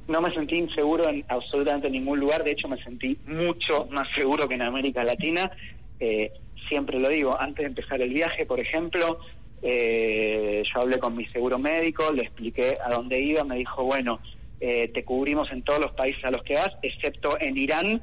No 0.06 0.20
me 0.20 0.32
sentí 0.34 0.56
inseguro 0.56 1.08
en 1.08 1.24
absolutamente 1.28 1.88
ningún 1.88 2.20
lugar, 2.20 2.44
de 2.44 2.52
hecho 2.52 2.68
me 2.68 2.82
sentí 2.82 3.16
mucho 3.26 3.86
más 3.90 4.06
seguro 4.14 4.46
que 4.46 4.54
en 4.54 4.62
América 4.62 5.02
Latina. 5.02 5.50
Eh, 5.98 6.30
siempre 6.68 6.98
lo 6.98 7.08
digo, 7.08 7.38
antes 7.40 7.62
de 7.62 7.68
empezar 7.68 8.00
el 8.02 8.12
viaje, 8.12 8.44
por 8.44 8.60
ejemplo, 8.60 9.20
eh, 9.62 10.62
yo 10.72 10.80
hablé 10.80 10.98
con 10.98 11.16
mi 11.16 11.24
seguro 11.26 11.58
médico, 11.58 12.12
le 12.12 12.22
expliqué 12.22 12.74
a 12.84 12.90
dónde 12.90 13.18
iba, 13.18 13.44
me 13.44 13.56
dijo, 13.56 13.82
bueno, 13.84 14.20
eh, 14.60 14.88
te 14.88 15.04
cubrimos 15.04 15.50
en 15.52 15.62
todos 15.62 15.80
los 15.80 15.92
países 15.92 16.22
a 16.24 16.30
los 16.30 16.42
que 16.42 16.54
vas, 16.54 16.70
excepto 16.82 17.40
en 17.40 17.56
Irán, 17.56 18.02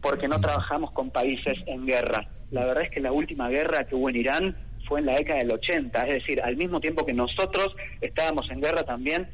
porque 0.00 0.28
no 0.28 0.40
trabajamos 0.40 0.92
con 0.92 1.10
países 1.10 1.58
en 1.66 1.84
guerra. 1.84 2.28
La 2.52 2.64
verdad 2.64 2.84
es 2.84 2.90
que 2.90 3.00
la 3.00 3.12
última 3.12 3.48
guerra 3.48 3.86
que 3.86 3.96
hubo 3.96 4.08
en 4.08 4.16
Irán 4.16 4.56
fue 4.88 5.00
en 5.00 5.06
la 5.06 5.14
década 5.14 5.40
del 5.40 5.52
80, 5.52 6.00
es 6.06 6.14
decir, 6.14 6.40
al 6.42 6.56
mismo 6.56 6.80
tiempo 6.80 7.04
que 7.04 7.12
nosotros 7.12 7.74
estábamos 8.00 8.50
en 8.50 8.60
guerra 8.60 8.82
también 8.82 9.28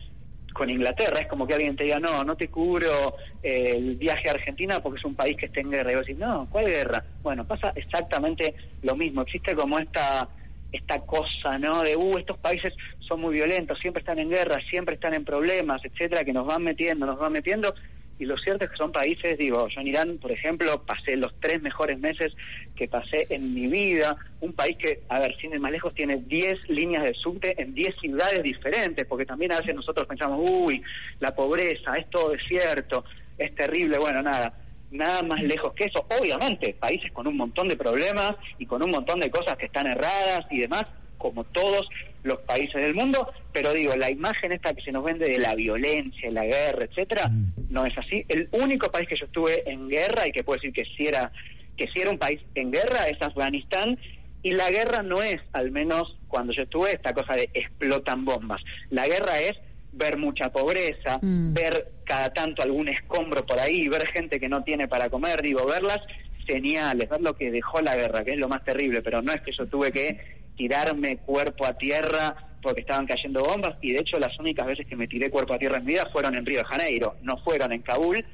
con 0.57 0.71
Inglaterra. 0.71 1.21
Es 1.21 1.29
como 1.29 1.47
que 1.47 1.55
alguien 1.55 1.77
te 1.77 1.85
diga, 1.85 2.01
no, 2.01 2.25
no 2.25 2.37
te 2.37 2.49
cubro 2.49 3.17
eh, 3.43 3.75
el 3.77 3.97
viaje 3.97 4.29
a 4.29 4.33
Argentina 4.33 4.81
porque 4.81 4.99
es 4.99 5.05
un 5.05 5.15
país 5.15 5.37
que 5.37 5.47
esté 5.47 5.61
en 5.61 5.71
guerra. 5.71 5.93
Y 5.93 5.95
vos 5.97 6.07
decís, 6.07 6.19
no, 6.19 6.49
¿cuál 6.51 6.67
guerra? 6.67 7.05
Bueno, 7.23 7.47
pasa 7.47 7.73
exactamente 7.75 8.55
lo 8.83 8.97
mismo. 8.97 9.23
Existe 9.23 9.55
como 9.55 9.79
esta 9.79 10.29
esta 10.73 11.01
cosa, 11.01 11.59
¿no? 11.59 11.81
De, 11.83 11.97
uh, 11.97 12.19
estos 12.19 12.39
países 12.39 12.75
son 12.99 13.21
muy 13.21 13.35
violentos, 13.35 13.79
siempre 13.79 14.01
están 14.01 14.19
en 14.19 14.29
guerra, 14.29 14.61
siempre 14.69 14.97
están 14.97 15.15
en 15.15 15.25
problemas, 15.25 15.81
etcétera, 15.85 16.25
que 16.25 16.33
nos 16.33 16.47
van 16.47 16.65
metiendo, 16.65 17.07
nos 17.07 17.19
van 17.19 17.33
metiendo 17.33 17.75
y 18.19 18.25
lo 18.25 18.37
cierto 18.39 18.65
es 18.65 18.71
que 18.71 18.77
son 18.77 18.93
países, 18.93 19.37
digo, 19.37 19.69
yo 19.69 19.81
en 19.81 19.89
Irán, 19.89 20.19
por 20.19 20.33
ejemplo, 20.33 20.83
pasé 20.87 21.17
los 21.17 21.39
tres 21.39 21.61
mejores 21.61 21.99
meses 21.99 22.33
que 22.75 22.89
pasé 22.89 23.27
en 23.29 23.55
mi 23.55 23.67
vida, 23.67 24.17
un 24.41 24.55
país 24.55 24.77
que, 24.79 25.03
a 25.09 25.21
ver, 25.21 25.37
sin 25.37 25.53
ir 25.53 25.61
más 25.61 25.73
lejos, 25.73 25.95
tiene 25.95 26.17
10 26.17 26.71
líneas 26.71 27.05
de 27.05 27.15
subte 27.15 27.61
en 27.61 27.75
10 27.75 27.95
ciudades 28.01 28.43
diferentes, 28.43 29.07
porque 29.07 29.27
también 29.27 29.53
a 29.53 29.59
veces 29.59 29.75
nosotros 29.75 30.07
pensamos, 30.07 30.41
uy, 30.51 30.83
la 31.21 31.35
pobreza, 31.35 31.95
es 31.97 32.09
todo 32.09 32.31
desierto, 32.31 33.05
es 33.37 33.55
terrible, 33.55 33.99
bueno, 33.99 34.23
nada, 34.23 34.55
nada 34.91 35.23
más 35.23 35.43
lejos 35.43 35.75
que 35.75 35.85
eso. 35.85 36.07
Obviamente, 36.19 36.75
países 36.79 37.13
con 37.13 37.27
un 37.27 37.37
montón 37.37 37.69
de 37.69 37.77
problemas 37.77 38.33
y 38.59 38.65
con 38.65 38.83
un 38.83 38.91
montón 38.91 39.21
de 39.21 39.31
cosas 39.31 39.57
que 39.57 39.67
están 39.67 39.87
erradas 39.87 40.47
y 40.51 40.61
demás, 40.61 40.87
como 41.19 41.45
todos 41.45 41.87
los 42.27 42.41
países 42.41 42.75
del 42.75 42.95
mundo, 42.95 43.33
pero 43.53 43.73
digo, 43.73 43.95
la 43.97 44.11
imagen 44.11 44.53
esta 44.53 44.75
que 44.75 44.83
se 44.83 44.93
nos 44.93 45.05
vende 45.05 45.27
de 45.27 45.39
la 45.39 45.55
violencia, 45.55 46.31
la 46.31 46.45
guerra, 46.45 46.85
etcétera, 46.85 47.29
mm. 47.29 47.69
no 47.71 47.87
es 47.87 47.97
así. 47.97 48.25
El 48.29 48.49
único 48.53 48.91
país 48.91 49.09
que 49.09 49.17
yo 49.17 49.27
estuve 49.27 49.69
en 49.71 49.89
guerra 49.89 50.27
y 50.27 50.33
que 50.33 50.45
puedo 50.45 50.61
decir 50.61 50.73
que 50.73 50.85
si 50.97 51.07
era 51.07 51.33
que 51.77 51.89
si 51.89 52.01
era 52.01 52.11
un 52.11 52.19
país 52.19 52.41
en 52.55 52.71
guerra 52.71 53.07
es 53.07 53.21
Afganistán 53.21 53.99
y 54.43 54.51
la 54.51 54.71
guerra 54.71 55.03
no 55.03 55.23
es, 55.23 55.37
al 55.53 55.71
menos 55.71 56.17
cuando 56.27 56.53
yo 56.53 56.63
estuve, 56.63 56.93
esta 56.93 57.13
cosa 57.13 57.35
de 57.35 57.51
explotan 57.53 58.25
bombas. 58.25 58.63
La 58.91 59.07
guerra 59.07 59.39
es 59.41 59.53
ver 59.93 60.17
mucha 60.17 60.51
pobreza, 60.51 61.19
mm. 61.21 61.53
ver 61.53 61.93
cada 62.05 62.33
tanto 62.33 62.63
algún 62.63 62.89
escombro 62.89 63.45
por 63.45 63.59
ahí, 63.59 63.89
ver 63.89 64.07
gente 64.09 64.41
que 64.41 64.49
no 64.49 64.63
tiene 64.63 64.89
para 64.89 65.11
comer, 65.11 65.43
digo, 65.43 65.67
verlas 65.67 66.01
señales, 66.47 67.09
ver 67.09 67.21
lo 67.21 67.35
que 67.35 67.51
dejó 67.51 67.81
la 67.81 67.97
guerra, 67.97 68.25
que 68.25 68.33
es 68.33 68.39
lo 68.39 68.49
más 68.49 68.65
terrible, 68.65 69.03
pero 69.03 69.21
no 69.21 69.33
es 69.33 69.41
que 69.43 69.53
yo 69.53 69.67
tuve 69.67 69.91
que 69.93 70.17
tirarme 70.57 71.19
cuerpo 71.19 71.67
a 71.67 71.75
tierra 71.75 72.35
porque 72.63 72.81
estaban 72.81 73.07
cayendo 73.07 73.43
bombas 73.43 73.77
y 73.81 73.93
de 73.93 74.01
hecho 74.01 74.19
las 74.19 74.37
únicas 74.41 74.67
veces 74.67 74.87
que 74.87 74.97
me 74.97 75.07
tiré 75.07 75.31
cuerpo 75.31 75.55
a 75.55 75.59
tierra 75.59 75.79
en 75.79 75.85
mi 75.85 75.93
vida 75.93 76.09
fueron 76.13 76.35
en 76.35 76.45
Río 76.45 76.59
de 76.59 76.65
Janeiro, 76.65 77.17
no 77.23 77.37
fueron 77.39 77.73
en 77.73 77.83
Kabul. 77.83 78.25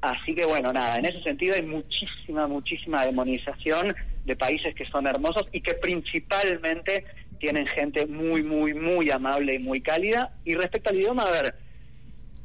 Así 0.00 0.34
que 0.34 0.44
bueno, 0.44 0.72
nada, 0.72 0.96
en 0.96 1.06
ese 1.06 1.22
sentido 1.22 1.54
hay 1.54 1.62
muchísima, 1.62 2.46
muchísima 2.46 3.04
demonización 3.04 3.94
de 4.24 4.36
países 4.36 4.74
que 4.74 4.86
son 4.86 5.06
hermosos 5.06 5.46
y 5.52 5.60
que 5.60 5.74
principalmente 5.74 7.04
tienen 7.38 7.66
gente 7.66 8.06
muy, 8.06 8.42
muy, 8.42 8.74
muy 8.74 9.10
amable 9.10 9.54
y 9.54 9.58
muy 9.58 9.80
cálida. 9.80 10.34
Y 10.44 10.54
respecto 10.54 10.90
al 10.90 10.96
idioma, 10.96 11.24
a 11.24 11.30
ver, 11.30 11.54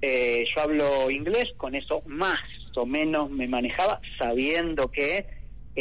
eh, 0.02 0.46
yo 0.54 0.62
hablo 0.62 1.12
inglés, 1.12 1.46
con 1.58 1.76
eso 1.76 2.02
más 2.06 2.40
o 2.76 2.86
menos 2.86 3.30
me 3.30 3.48
manejaba, 3.48 4.00
sabiendo 4.18 4.90
que 4.90 5.26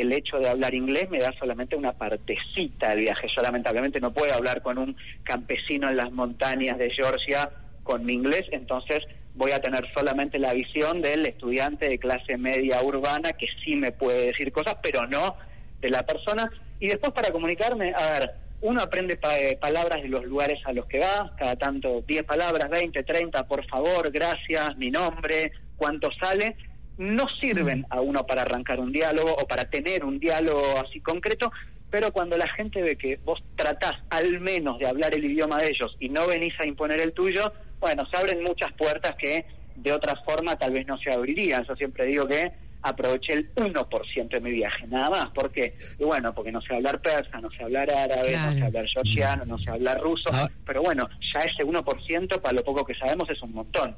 el 0.00 0.12
hecho 0.12 0.38
de 0.38 0.48
hablar 0.48 0.74
inglés 0.74 1.08
me 1.10 1.18
da 1.18 1.32
solamente 1.38 1.76
una 1.76 1.92
partecita 1.92 2.90
del 2.90 3.00
viaje. 3.00 3.28
Yo 3.34 3.42
lamentablemente 3.42 4.00
no 4.00 4.12
puedo 4.12 4.34
hablar 4.34 4.62
con 4.62 4.78
un 4.78 4.96
campesino 5.22 5.88
en 5.88 5.96
las 5.96 6.12
montañas 6.12 6.78
de 6.78 6.90
Georgia 6.90 7.50
con 7.82 8.04
mi 8.04 8.12
inglés, 8.12 8.44
entonces 8.52 9.02
voy 9.34 9.52
a 9.52 9.60
tener 9.60 9.84
solamente 9.94 10.38
la 10.38 10.52
visión 10.52 11.00
del 11.00 11.24
estudiante 11.24 11.88
de 11.88 11.98
clase 11.98 12.36
media 12.36 12.82
urbana 12.82 13.32
que 13.32 13.46
sí 13.64 13.76
me 13.76 13.92
puede 13.92 14.26
decir 14.26 14.52
cosas, 14.52 14.76
pero 14.82 15.06
no 15.06 15.36
de 15.80 15.90
la 15.90 16.04
persona. 16.04 16.50
Y 16.80 16.88
después 16.88 17.12
para 17.12 17.30
comunicarme, 17.30 17.94
a 17.96 18.18
ver, 18.18 18.30
uno 18.60 18.82
aprende 18.82 19.18
eh, 19.38 19.56
palabras 19.60 20.02
de 20.02 20.08
los 20.08 20.24
lugares 20.24 20.58
a 20.66 20.72
los 20.72 20.86
que 20.86 20.98
va, 20.98 21.34
cada 21.38 21.56
tanto 21.56 22.02
10 22.06 22.24
palabras, 22.24 22.68
20, 22.68 23.04
30, 23.04 23.46
por 23.46 23.64
favor, 23.66 24.10
gracias, 24.10 24.76
mi 24.76 24.90
nombre, 24.90 25.52
cuánto 25.76 26.10
sale, 26.20 26.56
no 26.98 27.26
sirven 27.40 27.86
a 27.90 28.00
uno 28.00 28.26
para 28.26 28.42
arrancar 28.42 28.80
un 28.80 28.92
diálogo 28.92 29.32
o 29.32 29.46
para 29.46 29.64
tener 29.70 30.04
un 30.04 30.18
diálogo 30.18 30.62
así 30.84 31.00
concreto, 31.00 31.50
pero 31.90 32.12
cuando 32.12 32.36
la 32.36 32.48
gente 32.48 32.82
ve 32.82 32.96
que 32.96 33.18
vos 33.24 33.42
tratás 33.56 33.94
al 34.10 34.40
menos 34.40 34.78
de 34.78 34.86
hablar 34.86 35.14
el 35.14 35.24
idioma 35.24 35.58
de 35.58 35.68
ellos 35.68 35.96
y 36.00 36.08
no 36.08 36.26
venís 36.26 36.52
a 36.60 36.66
imponer 36.66 37.00
el 37.00 37.12
tuyo, 37.12 37.52
bueno, 37.80 38.04
se 38.10 38.18
abren 38.18 38.42
muchas 38.42 38.72
puertas 38.74 39.14
que 39.16 39.46
de 39.76 39.92
otra 39.92 40.16
forma 40.24 40.56
tal 40.56 40.72
vez 40.72 40.86
no 40.86 40.98
se 40.98 41.10
abrirían. 41.10 41.64
Yo 41.64 41.76
siempre 41.76 42.04
digo 42.06 42.26
que 42.26 42.50
aproveché 42.82 43.32
el 43.32 43.54
1% 43.54 44.28
de 44.28 44.40
mi 44.40 44.50
viaje, 44.50 44.86
nada 44.86 45.08
más. 45.10 45.26
¿Por 45.30 45.50
qué? 45.50 45.76
Y 45.98 46.04
bueno, 46.04 46.34
porque 46.34 46.52
no 46.52 46.60
sé 46.60 46.74
hablar 46.74 47.00
persa, 47.00 47.40
no 47.40 47.50
sé 47.50 47.62
hablar 47.62 47.90
árabe, 47.90 48.36
no 48.36 48.54
sé 48.54 48.64
hablar 48.64 48.86
georgiano, 48.86 49.44
no 49.44 49.58
sé 49.58 49.70
hablar 49.70 50.00
ruso, 50.00 50.30
ah. 50.32 50.48
pero 50.66 50.82
bueno, 50.82 51.08
ya 51.32 51.40
ese 51.40 51.64
1% 51.64 52.40
para 52.40 52.54
lo 52.54 52.64
poco 52.64 52.84
que 52.84 52.94
sabemos 52.94 53.28
es 53.30 53.40
un 53.42 53.52
montón. 53.52 53.96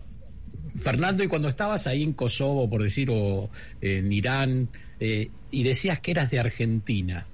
Fernando, 0.78 1.22
y 1.24 1.28
cuando 1.28 1.48
estabas 1.48 1.86
ahí 1.86 2.02
en 2.02 2.12
Kosovo, 2.12 2.68
por 2.68 2.82
decir, 2.82 3.08
o 3.10 3.50
en 3.80 4.12
Irán, 4.12 4.68
eh, 4.98 5.30
y 5.50 5.62
decías 5.62 6.00
que 6.00 6.10
eras 6.12 6.30
de 6.30 6.38
Argentina, 6.38 7.26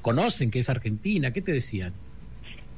¿conocen 0.00 0.50
que 0.50 0.60
es 0.60 0.68
Argentina? 0.68 1.32
¿Qué 1.32 1.42
te 1.42 1.52
decían? 1.52 1.92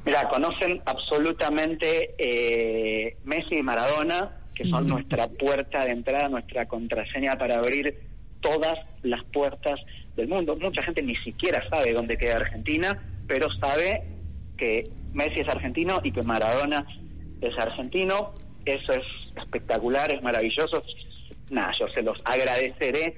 Mira, 0.05 0.29
conocen 0.29 0.83
absolutamente 0.85 2.15
eh, 2.19 3.17
Messi 3.25 3.57
y 3.57 3.63
Maradona, 3.63 4.39
que 4.55 4.65
son 4.67 4.87
nuestra 4.87 5.29
puerta 5.29 5.85
de 5.85 5.93
entrada, 5.93 6.29
nuestra 6.29 6.67
contraseña 6.67 7.37
para 7.37 7.57
abrir 7.57 7.95
todas 8.41 8.75
las 9.03 9.25
puertas 9.25 9.81
del 10.15 10.29
mundo. 10.29 10.57
Mucha 10.57 10.83
gente 10.83 11.03
ni 11.03 11.17
siquiera 11.17 11.67
sabe 11.71 11.93
dónde 11.93 12.17
queda 12.17 12.37
Argentina, 12.37 13.03
pero 13.27 13.49
sabe 13.59 14.05
que 14.57 14.89
Messi 15.13 15.41
es 15.41 15.49
argentino 15.49 16.01
y 16.05 16.13
que 16.13 16.23
Maradona 16.23 16.87
es 17.41 17.59
argentino 17.59 18.35
eso 18.65 18.93
es 18.93 19.05
espectacular, 19.37 20.13
es 20.13 20.23
maravilloso. 20.23 20.83
Nada, 21.51 21.73
yo 21.79 21.89
se 21.89 22.03
los 22.03 22.19
agradeceré 22.25 23.17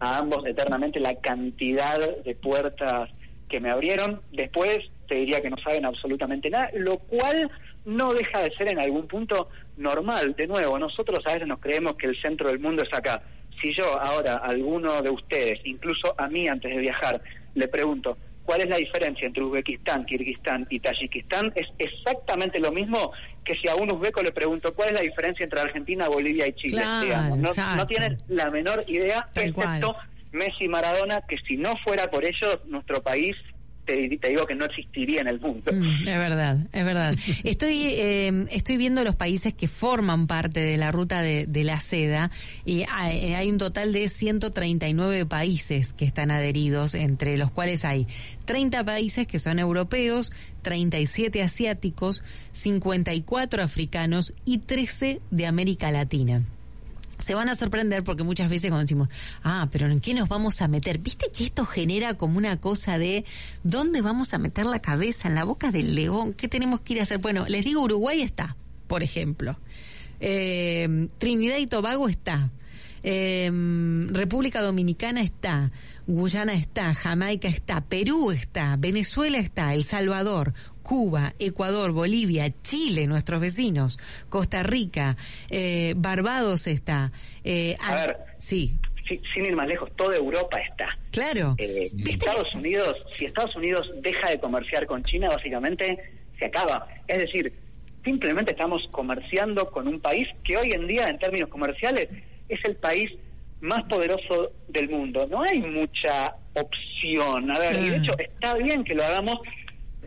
a 0.00 0.18
ambos 0.18 0.46
eternamente 0.46 1.00
la 1.00 1.14
cantidad 1.16 1.98
de 2.22 2.34
puertas 2.34 3.10
que 3.48 3.60
me 3.60 3.70
abrieron. 3.70 4.20
Después 4.32 4.78
te 5.08 5.16
diría 5.16 5.40
que 5.40 5.50
no 5.50 5.56
saben 5.58 5.84
absolutamente 5.84 6.50
nada, 6.50 6.70
lo 6.74 6.98
cual 6.98 7.50
no 7.84 8.12
deja 8.14 8.40
de 8.40 8.54
ser 8.56 8.70
en 8.70 8.80
algún 8.80 9.06
punto 9.06 9.48
normal. 9.76 10.34
De 10.36 10.46
nuevo, 10.46 10.78
nosotros 10.78 11.20
a 11.26 11.34
veces 11.34 11.48
nos 11.48 11.60
creemos 11.60 11.94
que 11.94 12.06
el 12.06 12.20
centro 12.20 12.48
del 12.48 12.58
mundo 12.58 12.82
es 12.82 12.98
acá. 12.98 13.22
Si 13.60 13.72
yo 13.74 13.84
ahora 14.00 14.34
a 14.34 14.48
alguno 14.48 15.02
de 15.02 15.10
ustedes, 15.10 15.60
incluso 15.64 16.14
a 16.18 16.28
mí 16.28 16.48
antes 16.48 16.74
de 16.74 16.80
viajar, 16.80 17.20
le 17.54 17.68
pregunto, 17.68 18.16
¿Cuál 18.44 18.60
es 18.60 18.68
la 18.68 18.76
diferencia 18.76 19.26
entre 19.26 19.42
Uzbekistán, 19.42 20.04
Kirguistán 20.04 20.66
y 20.68 20.78
Tayikistán? 20.78 21.52
Es 21.54 21.72
exactamente 21.78 22.58
lo 22.58 22.72
mismo 22.72 23.12
que 23.44 23.54
si 23.56 23.68
a 23.68 23.74
un 23.74 23.92
uzbeco 23.92 24.22
le 24.22 24.32
pregunto 24.32 24.74
cuál 24.74 24.90
es 24.90 24.94
la 24.94 25.00
diferencia 25.00 25.44
entre 25.44 25.60
Argentina, 25.60 26.08
Bolivia 26.08 26.46
y 26.46 26.52
Chile. 26.52 26.82
No, 27.36 27.86
tienen 27.86 28.18
la 28.28 28.50
menor 28.50 28.82
idea, 28.86 29.28
excepto 29.34 29.96
Messi 30.32 30.64
y 30.64 30.68
Maradona, 30.68 31.22
que 31.22 31.38
si 31.38 31.56
no 31.56 31.74
fuera 31.84 32.10
por 32.10 32.24
ellos, 32.24 32.60
nuestro 32.66 33.02
país 33.02 33.36
te, 33.84 34.18
digo 34.28 34.46
que 34.46 34.54
no 34.54 34.64
existiría 34.64 35.20
en 35.20 35.28
el 35.28 35.40
mundo. 35.40 35.72
Mm, 35.72 36.00
es 36.00 36.18
verdad, 36.18 36.58
es 36.72 36.84
verdad. 36.84 37.14
Estoy, 37.44 37.82
eh, 37.84 38.46
estoy 38.50 38.76
viendo 38.76 39.04
los 39.04 39.16
países 39.16 39.54
que 39.54 39.68
forman 39.68 40.26
parte 40.26 40.60
de 40.60 40.76
la 40.76 40.92
ruta 40.92 41.22
de, 41.22 41.64
la 41.64 41.80
seda 41.80 42.30
y 42.66 42.84
hay, 42.90 43.32
hay, 43.32 43.50
un 43.50 43.58
total 43.58 43.92
de 43.92 44.08
139 44.08 45.24
países 45.26 45.92
que 45.92 46.04
están 46.04 46.30
adheridos, 46.30 46.94
entre 46.94 47.38
los 47.38 47.50
cuales 47.50 47.84
hay 47.84 48.06
30 48.44 48.84
países 48.84 49.26
que 49.26 49.38
son 49.38 49.58
europeos, 49.58 50.30
37 50.62 51.42
asiáticos, 51.42 52.22
54 52.52 53.62
africanos 53.62 54.34
y 54.44 54.58
13 54.58 55.20
de 55.30 55.46
América 55.46 55.90
Latina 55.90 56.42
se 57.18 57.34
van 57.34 57.48
a 57.48 57.56
sorprender 57.56 58.02
porque 58.04 58.22
muchas 58.22 58.48
veces 58.48 58.70
cuando 58.70 58.82
decimos, 58.84 59.08
ah, 59.42 59.68
pero 59.70 59.88
¿en 59.88 60.00
qué 60.00 60.14
nos 60.14 60.28
vamos 60.28 60.62
a 60.62 60.68
meter? 60.68 60.98
¿Viste 60.98 61.30
que 61.36 61.44
esto 61.44 61.66
genera 61.66 62.14
como 62.14 62.38
una 62.38 62.60
cosa 62.60 62.98
de 62.98 63.24
¿dónde 63.62 64.00
vamos 64.00 64.34
a 64.34 64.38
meter 64.38 64.66
la 64.66 64.80
cabeza? 64.80 65.28
¿En 65.28 65.34
la 65.34 65.44
boca 65.44 65.70
del 65.70 65.94
león? 65.94 66.32
¿Qué 66.32 66.48
tenemos 66.48 66.80
que 66.80 66.94
ir 66.94 67.00
a 67.00 67.02
hacer? 67.04 67.18
Bueno, 67.18 67.46
les 67.48 67.64
digo, 67.64 67.82
Uruguay 67.82 68.22
está. 68.22 68.56
por 68.86 69.02
ejemplo. 69.02 69.58
Eh, 70.20 71.08
Trinidad 71.18 71.58
y 71.58 71.66
Tobago 71.66 72.08
está. 72.08 72.50
Eh, 73.02 73.50
República 74.12 74.62
Dominicana 74.62 75.20
está, 75.20 75.72
Guyana 76.06 76.54
está, 76.54 76.94
Jamaica 76.94 77.48
está, 77.48 77.82
Perú 77.82 78.30
está, 78.30 78.76
Venezuela 78.76 79.36
está, 79.36 79.74
El 79.74 79.84
Salvador, 79.84 80.54
Cuba, 80.84 81.32
Ecuador, 81.40 81.90
Bolivia, 81.90 82.52
Chile, 82.62 83.08
nuestros 83.08 83.40
vecinos, 83.40 83.98
Costa 84.28 84.62
Rica, 84.62 85.16
eh, 85.50 85.94
Barbados 85.96 86.68
está. 86.68 87.10
Eh, 87.42 87.76
a 87.80 87.94
ver, 87.94 88.18
sí. 88.38 88.78
Sin 89.08 89.44
ir 89.44 89.56
más 89.56 89.66
lejos, 89.66 89.90
toda 89.96 90.16
Europa 90.16 90.58
está. 90.60 90.96
Claro. 91.10 91.56
Eh, 91.58 91.90
Estados 92.06 92.54
Unidos, 92.54 92.94
si 93.18 93.24
Estados 93.24 93.56
Unidos 93.56 93.92
deja 94.02 94.30
de 94.30 94.38
comerciar 94.38 94.86
con 94.86 95.02
China, 95.02 95.28
básicamente 95.28 95.98
se 96.38 96.44
acaba. 96.46 96.86
Es 97.08 97.18
decir, 97.18 97.52
simplemente 98.04 98.52
estamos 98.52 98.86
comerciando 98.92 99.70
con 99.70 99.88
un 99.88 100.00
país 100.00 100.28
que 100.44 100.56
hoy 100.56 100.72
en 100.72 100.86
día, 100.86 101.06
en 101.06 101.18
términos 101.18 101.48
comerciales, 101.48 102.08
es 102.48 102.60
el 102.64 102.76
país 102.76 103.10
más 103.60 103.82
poderoso 103.84 104.52
del 104.68 104.90
mundo. 104.90 105.26
No 105.30 105.42
hay 105.42 105.60
mucha 105.60 106.36
opción. 106.54 107.50
A 107.50 107.58
ver, 107.58 107.78
y 107.78 107.90
de 107.90 107.96
hecho 107.96 108.12
está 108.18 108.54
bien 108.56 108.84
que 108.84 108.94
lo 108.94 109.04
hagamos 109.04 109.38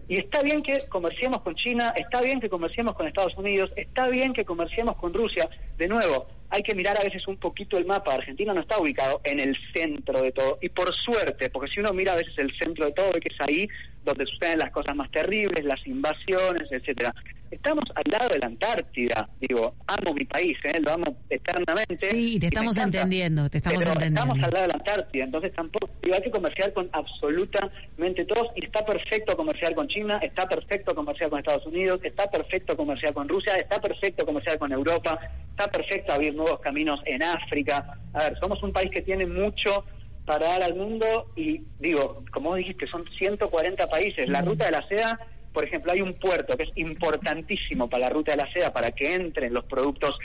y 0.10 0.18
está 0.18 0.42
bien 0.42 0.62
que 0.62 0.78
comerciemos 0.88 1.42
con 1.42 1.56
China, 1.56 1.94
está 1.96 2.22
bien 2.22 2.40
que 2.40 2.50
comerciemos 2.50 2.94
con 2.96 3.08
Estados 3.08 3.38
Unidos, 3.38 3.72
está 3.76 4.08
bien 4.08 4.32
que 4.34 4.46
comerciemos 4.46 4.96
con 4.96 5.14
Rusia. 5.14 5.50
De 5.78 5.88
nuevo, 5.88 6.28
hay 6.50 6.64
que 6.64 6.76
mirar 6.76 6.98
a 6.98 7.04
veces 7.04 7.28
un 7.28 7.36
poquito 7.38 7.78
el 7.78 7.86
mapa. 7.86 8.14
Argentina 8.14 8.54
no 8.54 8.62
está 8.62 8.80
ubicado 8.80 9.20
en 9.26 9.42
el 9.42 9.56
centro 9.74 10.22
de 10.22 10.32
todo. 10.32 10.60
Y 10.62 10.70
por 10.70 10.94
suerte, 10.96 11.50
porque 11.50 11.70
si 11.72 11.82
uno 11.82 11.92
mira 11.92 12.14
a 12.14 12.16
veces 12.16 12.34
el 12.38 12.58
centro 12.58 12.86
de 12.86 12.94
todo, 12.94 13.12
que 13.14 13.30
es 13.30 13.42
ahí 13.42 13.68
donde 14.06 14.26
suceden 14.26 14.60
las 14.60 14.72
cosas 14.72 14.96
más 14.96 15.12
terribles, 15.12 15.66
las 15.66 15.86
invasiones, 15.86 16.72
etcétera. 16.72 17.14
Estamos 17.52 17.86
al 17.96 18.04
lado 18.12 18.34
de 18.34 18.40
la 18.40 18.48
Antártida, 18.48 19.30
digo, 19.40 19.76
amo 19.88 20.14
mi 20.14 20.26
país, 20.26 20.58
¿eh? 20.64 20.80
lo 20.80 20.92
amo 20.92 21.18
eternamente. 21.30 22.08
Sí, 22.08 22.40
te 22.40 22.48
estamos 22.48 22.78
entendiendo, 22.78 23.50
te 23.50 23.58
estamos 23.58 23.86
entendiendo. 23.86 24.22
Estamos 24.22 24.44
al 24.44 24.52
lado 24.52 24.62
de 24.64 24.68
la 24.68 24.74
Antártida, 24.76 25.24
entonces 25.24 25.54
tampoco, 25.54 25.90
digo, 26.02 26.16
hay 26.16 26.22
que 26.22 26.32
comerciar 26.32 26.74
con 26.74 26.90
absolutamente 26.92 28.26
todos, 28.26 28.48
y 28.56 28.66
está 28.66 28.86
perfecto 28.86 29.36
comerciar 29.38 29.76
con 29.76 29.88
China, 29.88 30.20
está 30.22 30.48
perfecto 30.48 30.94
comerciar 30.94 31.30
con 31.30 31.40
Estados 31.40 31.66
Unidos, 31.66 32.00
está 32.04 32.30
perfecto 32.30 32.76
comerciar 32.76 33.14
con 33.14 33.30
Rusia, 33.30 33.56
está 33.56 33.80
perfecto 33.80 34.26
comerciar 34.26 34.58
con 34.60 34.72
Europa, 34.72 35.20
está 35.50 35.72
perfecto 35.72 36.14
abrir 36.14 36.36
nuevos 36.36 36.60
caminos 36.60 37.00
en 37.06 37.24
África. 37.24 37.98
A 38.14 38.24
ver, 38.24 38.38
somos 38.40 38.62
un 38.64 38.74
país 38.74 38.92
que 38.92 39.02
tiene 39.02 39.26
mucho 39.26 39.86
para 40.28 40.46
dar 40.46 40.64
al 40.64 40.76
mundo 40.76 41.32
y 41.38 41.62
digo, 41.80 42.24
como 42.34 42.54
dijiste, 42.56 42.86
son 42.88 43.06
140 43.18 43.88
países. 43.88 44.28
La 44.28 44.42
ruta 44.42 44.66
de 44.66 44.72
la 44.72 44.88
seda, 44.88 45.20
por 45.54 45.64
ejemplo, 45.66 45.92
hay 45.92 46.02
un 46.02 46.14
puerto 46.14 46.56
que 46.58 46.64
es 46.64 46.72
importantísimo 46.76 47.90
para 47.90 48.06
la 48.06 48.10
ruta 48.10 48.32
de 48.32 48.38
la 48.38 48.52
seda 48.52 48.72
para 48.74 48.92
que 48.92 49.16
entren 49.16 49.54
los 49.54 49.66
productos 49.66 50.18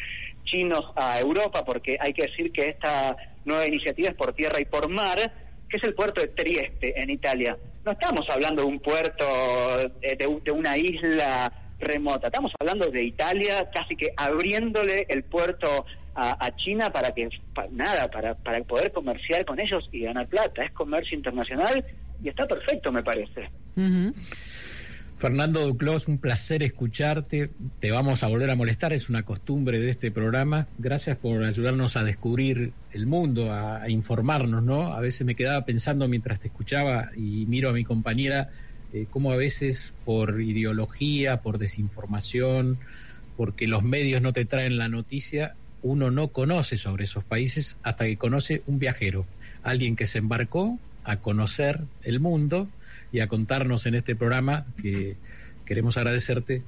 chinos 0.45 0.85
a 0.97 1.19
Europa, 1.21 1.65
porque 1.65 1.97
hay 2.01 2.13
que 2.13 2.27
decir 2.27 2.53
que 2.53 2.69
esta 2.71 3.17
nueva 3.45 3.67
iniciativa 3.67 4.09
es 4.09 4.15
por 4.15 4.35
tierra 4.35 4.61
y 4.61 4.65
por 4.65 4.89
mar, 4.89 5.19
que 5.69 5.77
es 5.77 5.85
el 5.85 5.95
puerto 5.95 6.21
de 6.21 6.29
Trieste, 6.29 7.01
en 7.01 7.11
Italia. 7.11 7.57
No 7.85 7.93
estamos 7.93 8.29
hablando 8.29 8.63
de 8.63 8.69
un 8.69 8.81
puerto 8.81 9.25
de, 10.01 10.17
de 10.17 10.51
una 10.51 10.77
isla 10.77 11.53
remota, 11.79 12.29
estamos 12.29 12.53
hablando 12.61 12.91
de 12.91 13.03
Italia 13.03 13.69
casi 13.75 13.97
que 13.97 14.13
abriéndole 14.17 15.07
el 15.09 15.25
puerto 15.25 15.85
a, 16.15 16.55
China 16.57 16.91
para 16.91 17.13
que, 17.13 17.29
nada, 17.71 18.11
para, 18.11 18.35
para 18.35 18.63
poder 18.65 18.93
comerciar 18.93 19.45
con 19.45 19.59
ellos 19.59 19.89
y 19.93 20.01
ganar 20.01 20.29
plata. 20.29 20.65
Es 20.65 20.73
comercio 20.73 21.17
internacional 21.17 21.85
y 22.23 22.29
está 22.29 22.47
perfecto, 22.47 22.93
me 22.93 23.03
parece. 23.03 23.51
Fernando 25.23 25.65
Duclos, 25.65 26.09
un 26.09 26.19
placer 26.19 26.65
escucharte. 26.65 27.51
Te 27.79 27.93
vamos 27.93 28.25
a 28.25 28.27
volver 28.27 28.51
a 28.51 28.57
molestar, 28.57 28.93
es 28.93 29.09
una 29.09 29.23
costumbre 29.23 29.79
de 29.79 29.89
este 29.89 30.11
programa. 30.11 30.67
Gracias 30.79 31.17
por 31.17 31.45
ayudarnos 31.45 31.97
a 31.97 32.03
descubrir 32.03 32.73
el 32.91 33.07
mundo, 33.07 33.53
a, 33.53 33.89
informarnos, 33.89 34.65
¿no? 34.65 34.93
A 34.93 34.99
veces 34.99 35.25
me 35.25 35.37
quedaba 35.37 35.65
pensando 35.65 36.09
mientras 36.09 36.41
te 36.41 36.49
escuchaba 36.49 37.11
y 37.15 37.47
miro 37.47 37.71
a 37.71 37.73
mi 37.73 37.85
compañera 37.85 38.51
eh, 38.93 39.07
cómo 39.09 39.31
a 39.31 39.37
veces 39.37 39.93
por 40.05 40.41
ideología, 40.41 41.41
por 41.41 41.59
desinformación, 41.59 42.81
porque 43.37 43.69
los 43.69 43.85
medios 43.85 44.23
no 44.23 44.33
te 44.33 44.45
traen 44.45 44.77
la 44.77 44.89
noticia, 44.89 45.55
uno 45.85 46.11
no 46.11 46.33
conoce 46.33 46.77
sobre 46.77 47.05
esos 47.05 47.23
países 47.23 47.77
hasta 47.85 48.07
que 48.07 48.17
conoce 48.17 48.65
un 48.67 48.81
viajero, 48.81 49.25
alguien 49.63 49.95
que 49.95 50.09
se 50.09 50.19
embarcó 50.19 50.81
a 51.05 51.19
conocer 51.19 51.83
el 52.03 52.19
mundo 52.19 52.69
y 53.13 53.21
a 53.21 53.29
contarnos 53.29 53.87
en 53.87 53.95
este 53.95 54.17
programa 54.17 54.67
que 54.81 55.17
queremos 55.67 55.97
agradecerte 55.97 56.63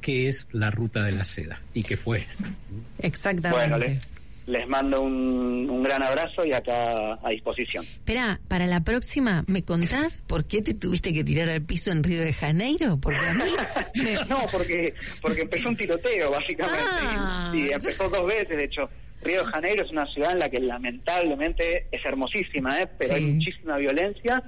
qué 0.00 0.28
es 0.28 0.48
la 0.52 0.70
ruta 0.70 1.02
de 1.02 1.12
la 1.12 1.24
seda 1.24 1.60
y 1.74 1.82
qué 1.82 1.96
fue. 1.96 2.26
Exactamente 2.98 4.00
les 4.46 4.66
mando 4.68 5.02
un, 5.02 5.82
gran 5.82 6.02
abrazo 6.02 6.44
y 6.44 6.52
acá 6.52 7.14
a 7.22 7.28
disposición. 7.30 7.84
Espera, 7.84 8.40
para 8.48 8.66
la 8.66 8.80
próxima, 8.80 9.44
¿me 9.46 9.62
contás 9.62 10.18
por 10.26 10.44
qué 10.44 10.62
te 10.62 10.74
tuviste 10.74 11.12
que 11.12 11.24
tirar 11.24 11.48
al 11.48 11.62
piso 11.62 11.90
en 11.90 12.02
Río 12.04 12.20
de 12.20 12.32
Janeiro? 12.32 12.98
Porque 13.00 13.26
a 13.26 13.34
mí 13.34 13.44
no, 14.28 14.46
porque, 14.50 14.94
porque 15.20 15.42
empezó 15.42 15.68
un 15.68 15.76
tiroteo, 15.76 16.30
básicamente. 16.30 16.84
Ah, 16.84 17.52
y 17.54 17.72
empezó 17.72 18.08
dos 18.08 18.26
veces, 18.26 18.56
de 18.56 18.64
hecho. 18.64 18.88
Río 19.22 19.44
de 19.44 19.52
Janeiro 19.52 19.84
es 19.84 19.90
una 19.92 20.04
ciudad 20.06 20.32
en 20.32 20.40
la 20.40 20.48
que 20.48 20.58
lamentablemente 20.58 21.86
es 21.92 22.04
hermosísima, 22.04 22.82
¿eh? 22.82 22.88
pero 22.98 23.14
hay 23.14 23.24
muchísima 23.24 23.76
violencia. 23.76 24.42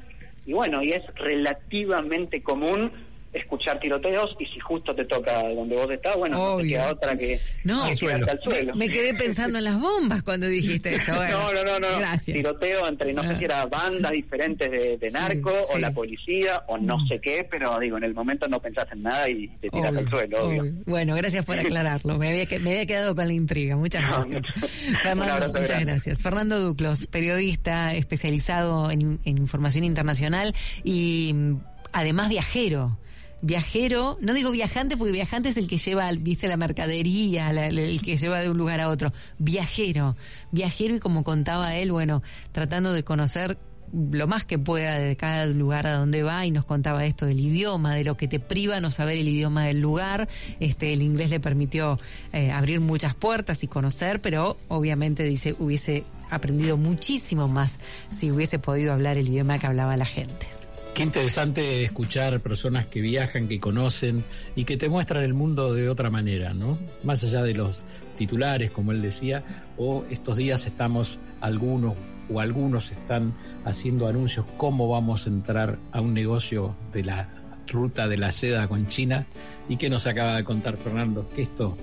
Y 0.47 0.53
bueno, 0.53 0.83
y 0.83 0.91
es 0.91 1.03
relativamente 1.17 2.43
común 2.43 2.93
escuchar 3.35 3.79
tiroteos 3.81 4.35
y 4.39 4.47
si 4.47 4.61
justo 4.61 4.95
te 4.95 5.05
toca 5.05 5.43
donde 5.55 5.77
vos 5.77 5.91
estás, 5.91 6.17
bueno, 6.17 6.37
no 6.37 6.57
te 6.57 6.69
queda 6.69 6.93
otra 6.93 7.17
que, 7.17 7.41
no, 7.65 7.85
al 7.85 7.97
suelo. 7.97 8.75
Me, 8.77 8.89
quedé 8.89 9.15
pensando 9.15 9.59
en 9.59 9.65
las 9.65 9.79
bombas 9.79 10.23
cuando 10.23 10.47
dijiste 10.47 10.95
eso. 10.95 11.13
no, 11.15 11.53
no, 11.53 11.65
no, 11.65 11.81
no. 11.81 11.99
Gracias. 11.99 12.37
Tiroteo 12.37 12.89
entre, 12.89 13.13
no 13.13 13.23
sé 13.23 13.29
ah. 13.29 13.39
si 13.39 13.45
era 13.45 13.67
bandas 13.67 14.13
diferentes 14.13 14.71
de, 14.71 15.11
narco 15.13 15.53
o 15.73 15.79
la 15.79 15.93
policía 15.93 16.63
o 16.69 16.79
no 16.79 16.97
sé 17.09 17.21
qué, 17.21 17.47
pero 17.49 17.79
digo, 17.79 17.97
en 17.99 18.05
el 18.05 18.15
momento 18.15 18.49
no 18.49 18.61
pensás 18.61 18.87
en 18.93 19.03
nada 19.03 19.29
y 19.29 19.49
te 19.61 19.69
tiras 19.69 19.95
al 19.95 20.09
suelo, 20.09 20.47
obvio. 20.47 20.65
Bueno, 20.87 21.15
gracias 21.15 21.45
por 21.45 21.59
aclararlo. 21.59 22.19
Me 22.19 22.29
había, 22.29 22.47
me 22.61 22.71
había 22.71 22.87
quedado 22.87 23.15
con 23.15 23.27
la 23.27 23.33
intriga. 23.33 23.77
Muchas 23.77 24.07
gracias. 24.07 24.47
Fernando, 25.03 25.49
muchas 25.49 25.81
gracias. 25.81 26.23
Fernando 26.23 26.61
Duclos, 26.61 27.07
periodista 27.07 27.95
especializado 27.95 28.91
en, 28.91 29.21
en 29.25 29.39
información 29.39 29.85
internacional 29.85 30.55
y 30.85 31.33
mm, 31.35 31.57
además 31.93 32.29
viajero 32.29 32.99
viajero, 33.45 34.17
no 34.23 34.33
digo 34.33 34.51
viajante 34.51 34.97
porque 34.97 35.13
viajante 35.13 35.51
es 35.51 35.59
el 35.59 35.67
que 35.67 35.77
lleva, 35.77 36.11
viste, 36.13 36.49
la 36.49 36.57
mercadería, 36.57 37.51
el 37.51 38.01
que 38.01 38.17
lleva 38.17 38.41
de 38.41 38.49
un 38.49 38.57
lugar 38.57 38.81
a 38.81 38.89
otro. 38.89 39.13
Viajero, 39.39 40.17
viajero 40.51 40.97
y 40.97 41.01
como 41.01 41.25
contaba 41.25 41.75
él, 41.77 41.93
bueno, 41.93 42.23
tratando 42.53 42.93
de 42.93 43.05
conocer 43.05 43.59
lo 43.93 44.27
más 44.27 44.45
que 44.45 44.59
pueda 44.59 44.99
de 44.99 45.15
cada 45.17 45.47
lugar 45.47 45.87
a 45.87 45.93
donde 45.93 46.23
va 46.23 46.47
y 46.47 46.51
nos 46.51 46.65
contaba 46.65 47.05
esto 47.05 47.27
del 47.27 47.39
idioma, 47.39 47.95
de 47.95 48.05
lo 48.05 48.17
que 48.17 48.29
te 48.29 48.41
priva 48.41 48.81
no 48.81 48.91
saber 48.91 49.19
el 49.19 49.29
idioma 49.29 49.65
del 49.65 49.81
lugar. 49.81 50.27
Este, 50.59 50.95
el 50.95 51.03
inglés 51.03 51.29
le 51.31 51.39
permitió 51.39 52.01
eh, 52.33 52.51
abrir 52.51 52.81
muchas 52.81 53.15
puertas 53.15 53.63
y 53.63 53.69
conocer, 53.69 54.21
pero 54.21 54.57
obviamente 54.69 55.23
dice 55.23 55.55
hubiese 55.59 56.05
aprendido 56.31 56.79
muchísimo 56.79 57.47
más 57.47 57.79
si 58.09 58.31
hubiese 58.31 58.59
podido 58.59 58.95
hablar 58.95 59.19
el 59.19 59.29
idioma 59.29 59.59
que 59.59 59.67
hablaba 59.67 59.97
la 59.99 60.07
gente. 60.07 60.64
Qué 60.95 61.03
interesante 61.03 61.83
escuchar 61.83 62.41
personas 62.41 62.87
que 62.87 63.01
viajan, 63.01 63.49
que 63.49 63.59
conocen 63.59 64.25
y 64.55 64.65
que 64.65 64.77
te 64.77 64.89
muestran 64.89 65.25
el 65.25 65.35
mundo 65.35 65.75
de 65.75 65.89
otra 65.89 66.09
manera, 66.09 66.55
¿no? 66.55 66.79
Más 67.03 67.25
allá 67.25 67.43
de 67.43 67.53
los 67.53 67.83
titulares, 68.17 68.71
como 68.71 68.93
él 68.93 69.03
decía, 69.03 69.67
o 69.77 70.05
estos 70.09 70.37
días 70.37 70.67
estamos 70.67 71.19
algunos 71.41 71.95
o 72.33 72.39
algunos 72.39 72.93
están 72.93 73.35
haciendo 73.65 74.07
anuncios 74.07 74.47
cómo 74.57 74.89
vamos 74.89 75.27
a 75.27 75.31
entrar 75.31 75.81
a 75.91 76.01
un 76.01 76.15
negocio 76.15 76.77
de 76.93 77.03
la 77.03 77.29
ruta 77.67 78.07
de 78.07 78.17
la 78.17 78.31
seda 78.31 78.69
con 78.69 78.87
China 78.87 79.27
y 79.69 79.77
que 79.77 79.91
nos 79.91 80.07
acaba 80.07 80.37
de 80.37 80.45
contar 80.45 80.77
Fernando 80.77 81.29
que 81.35 81.43
esto 81.43 81.77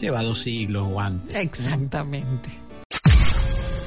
lleva 0.00 0.22
dos 0.22 0.40
siglos 0.40 0.88
o 0.90 0.98
antes. 0.98 1.36
Exactamente. 1.36 2.48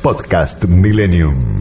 Podcast 0.03 0.63
Millennium. 0.65 1.59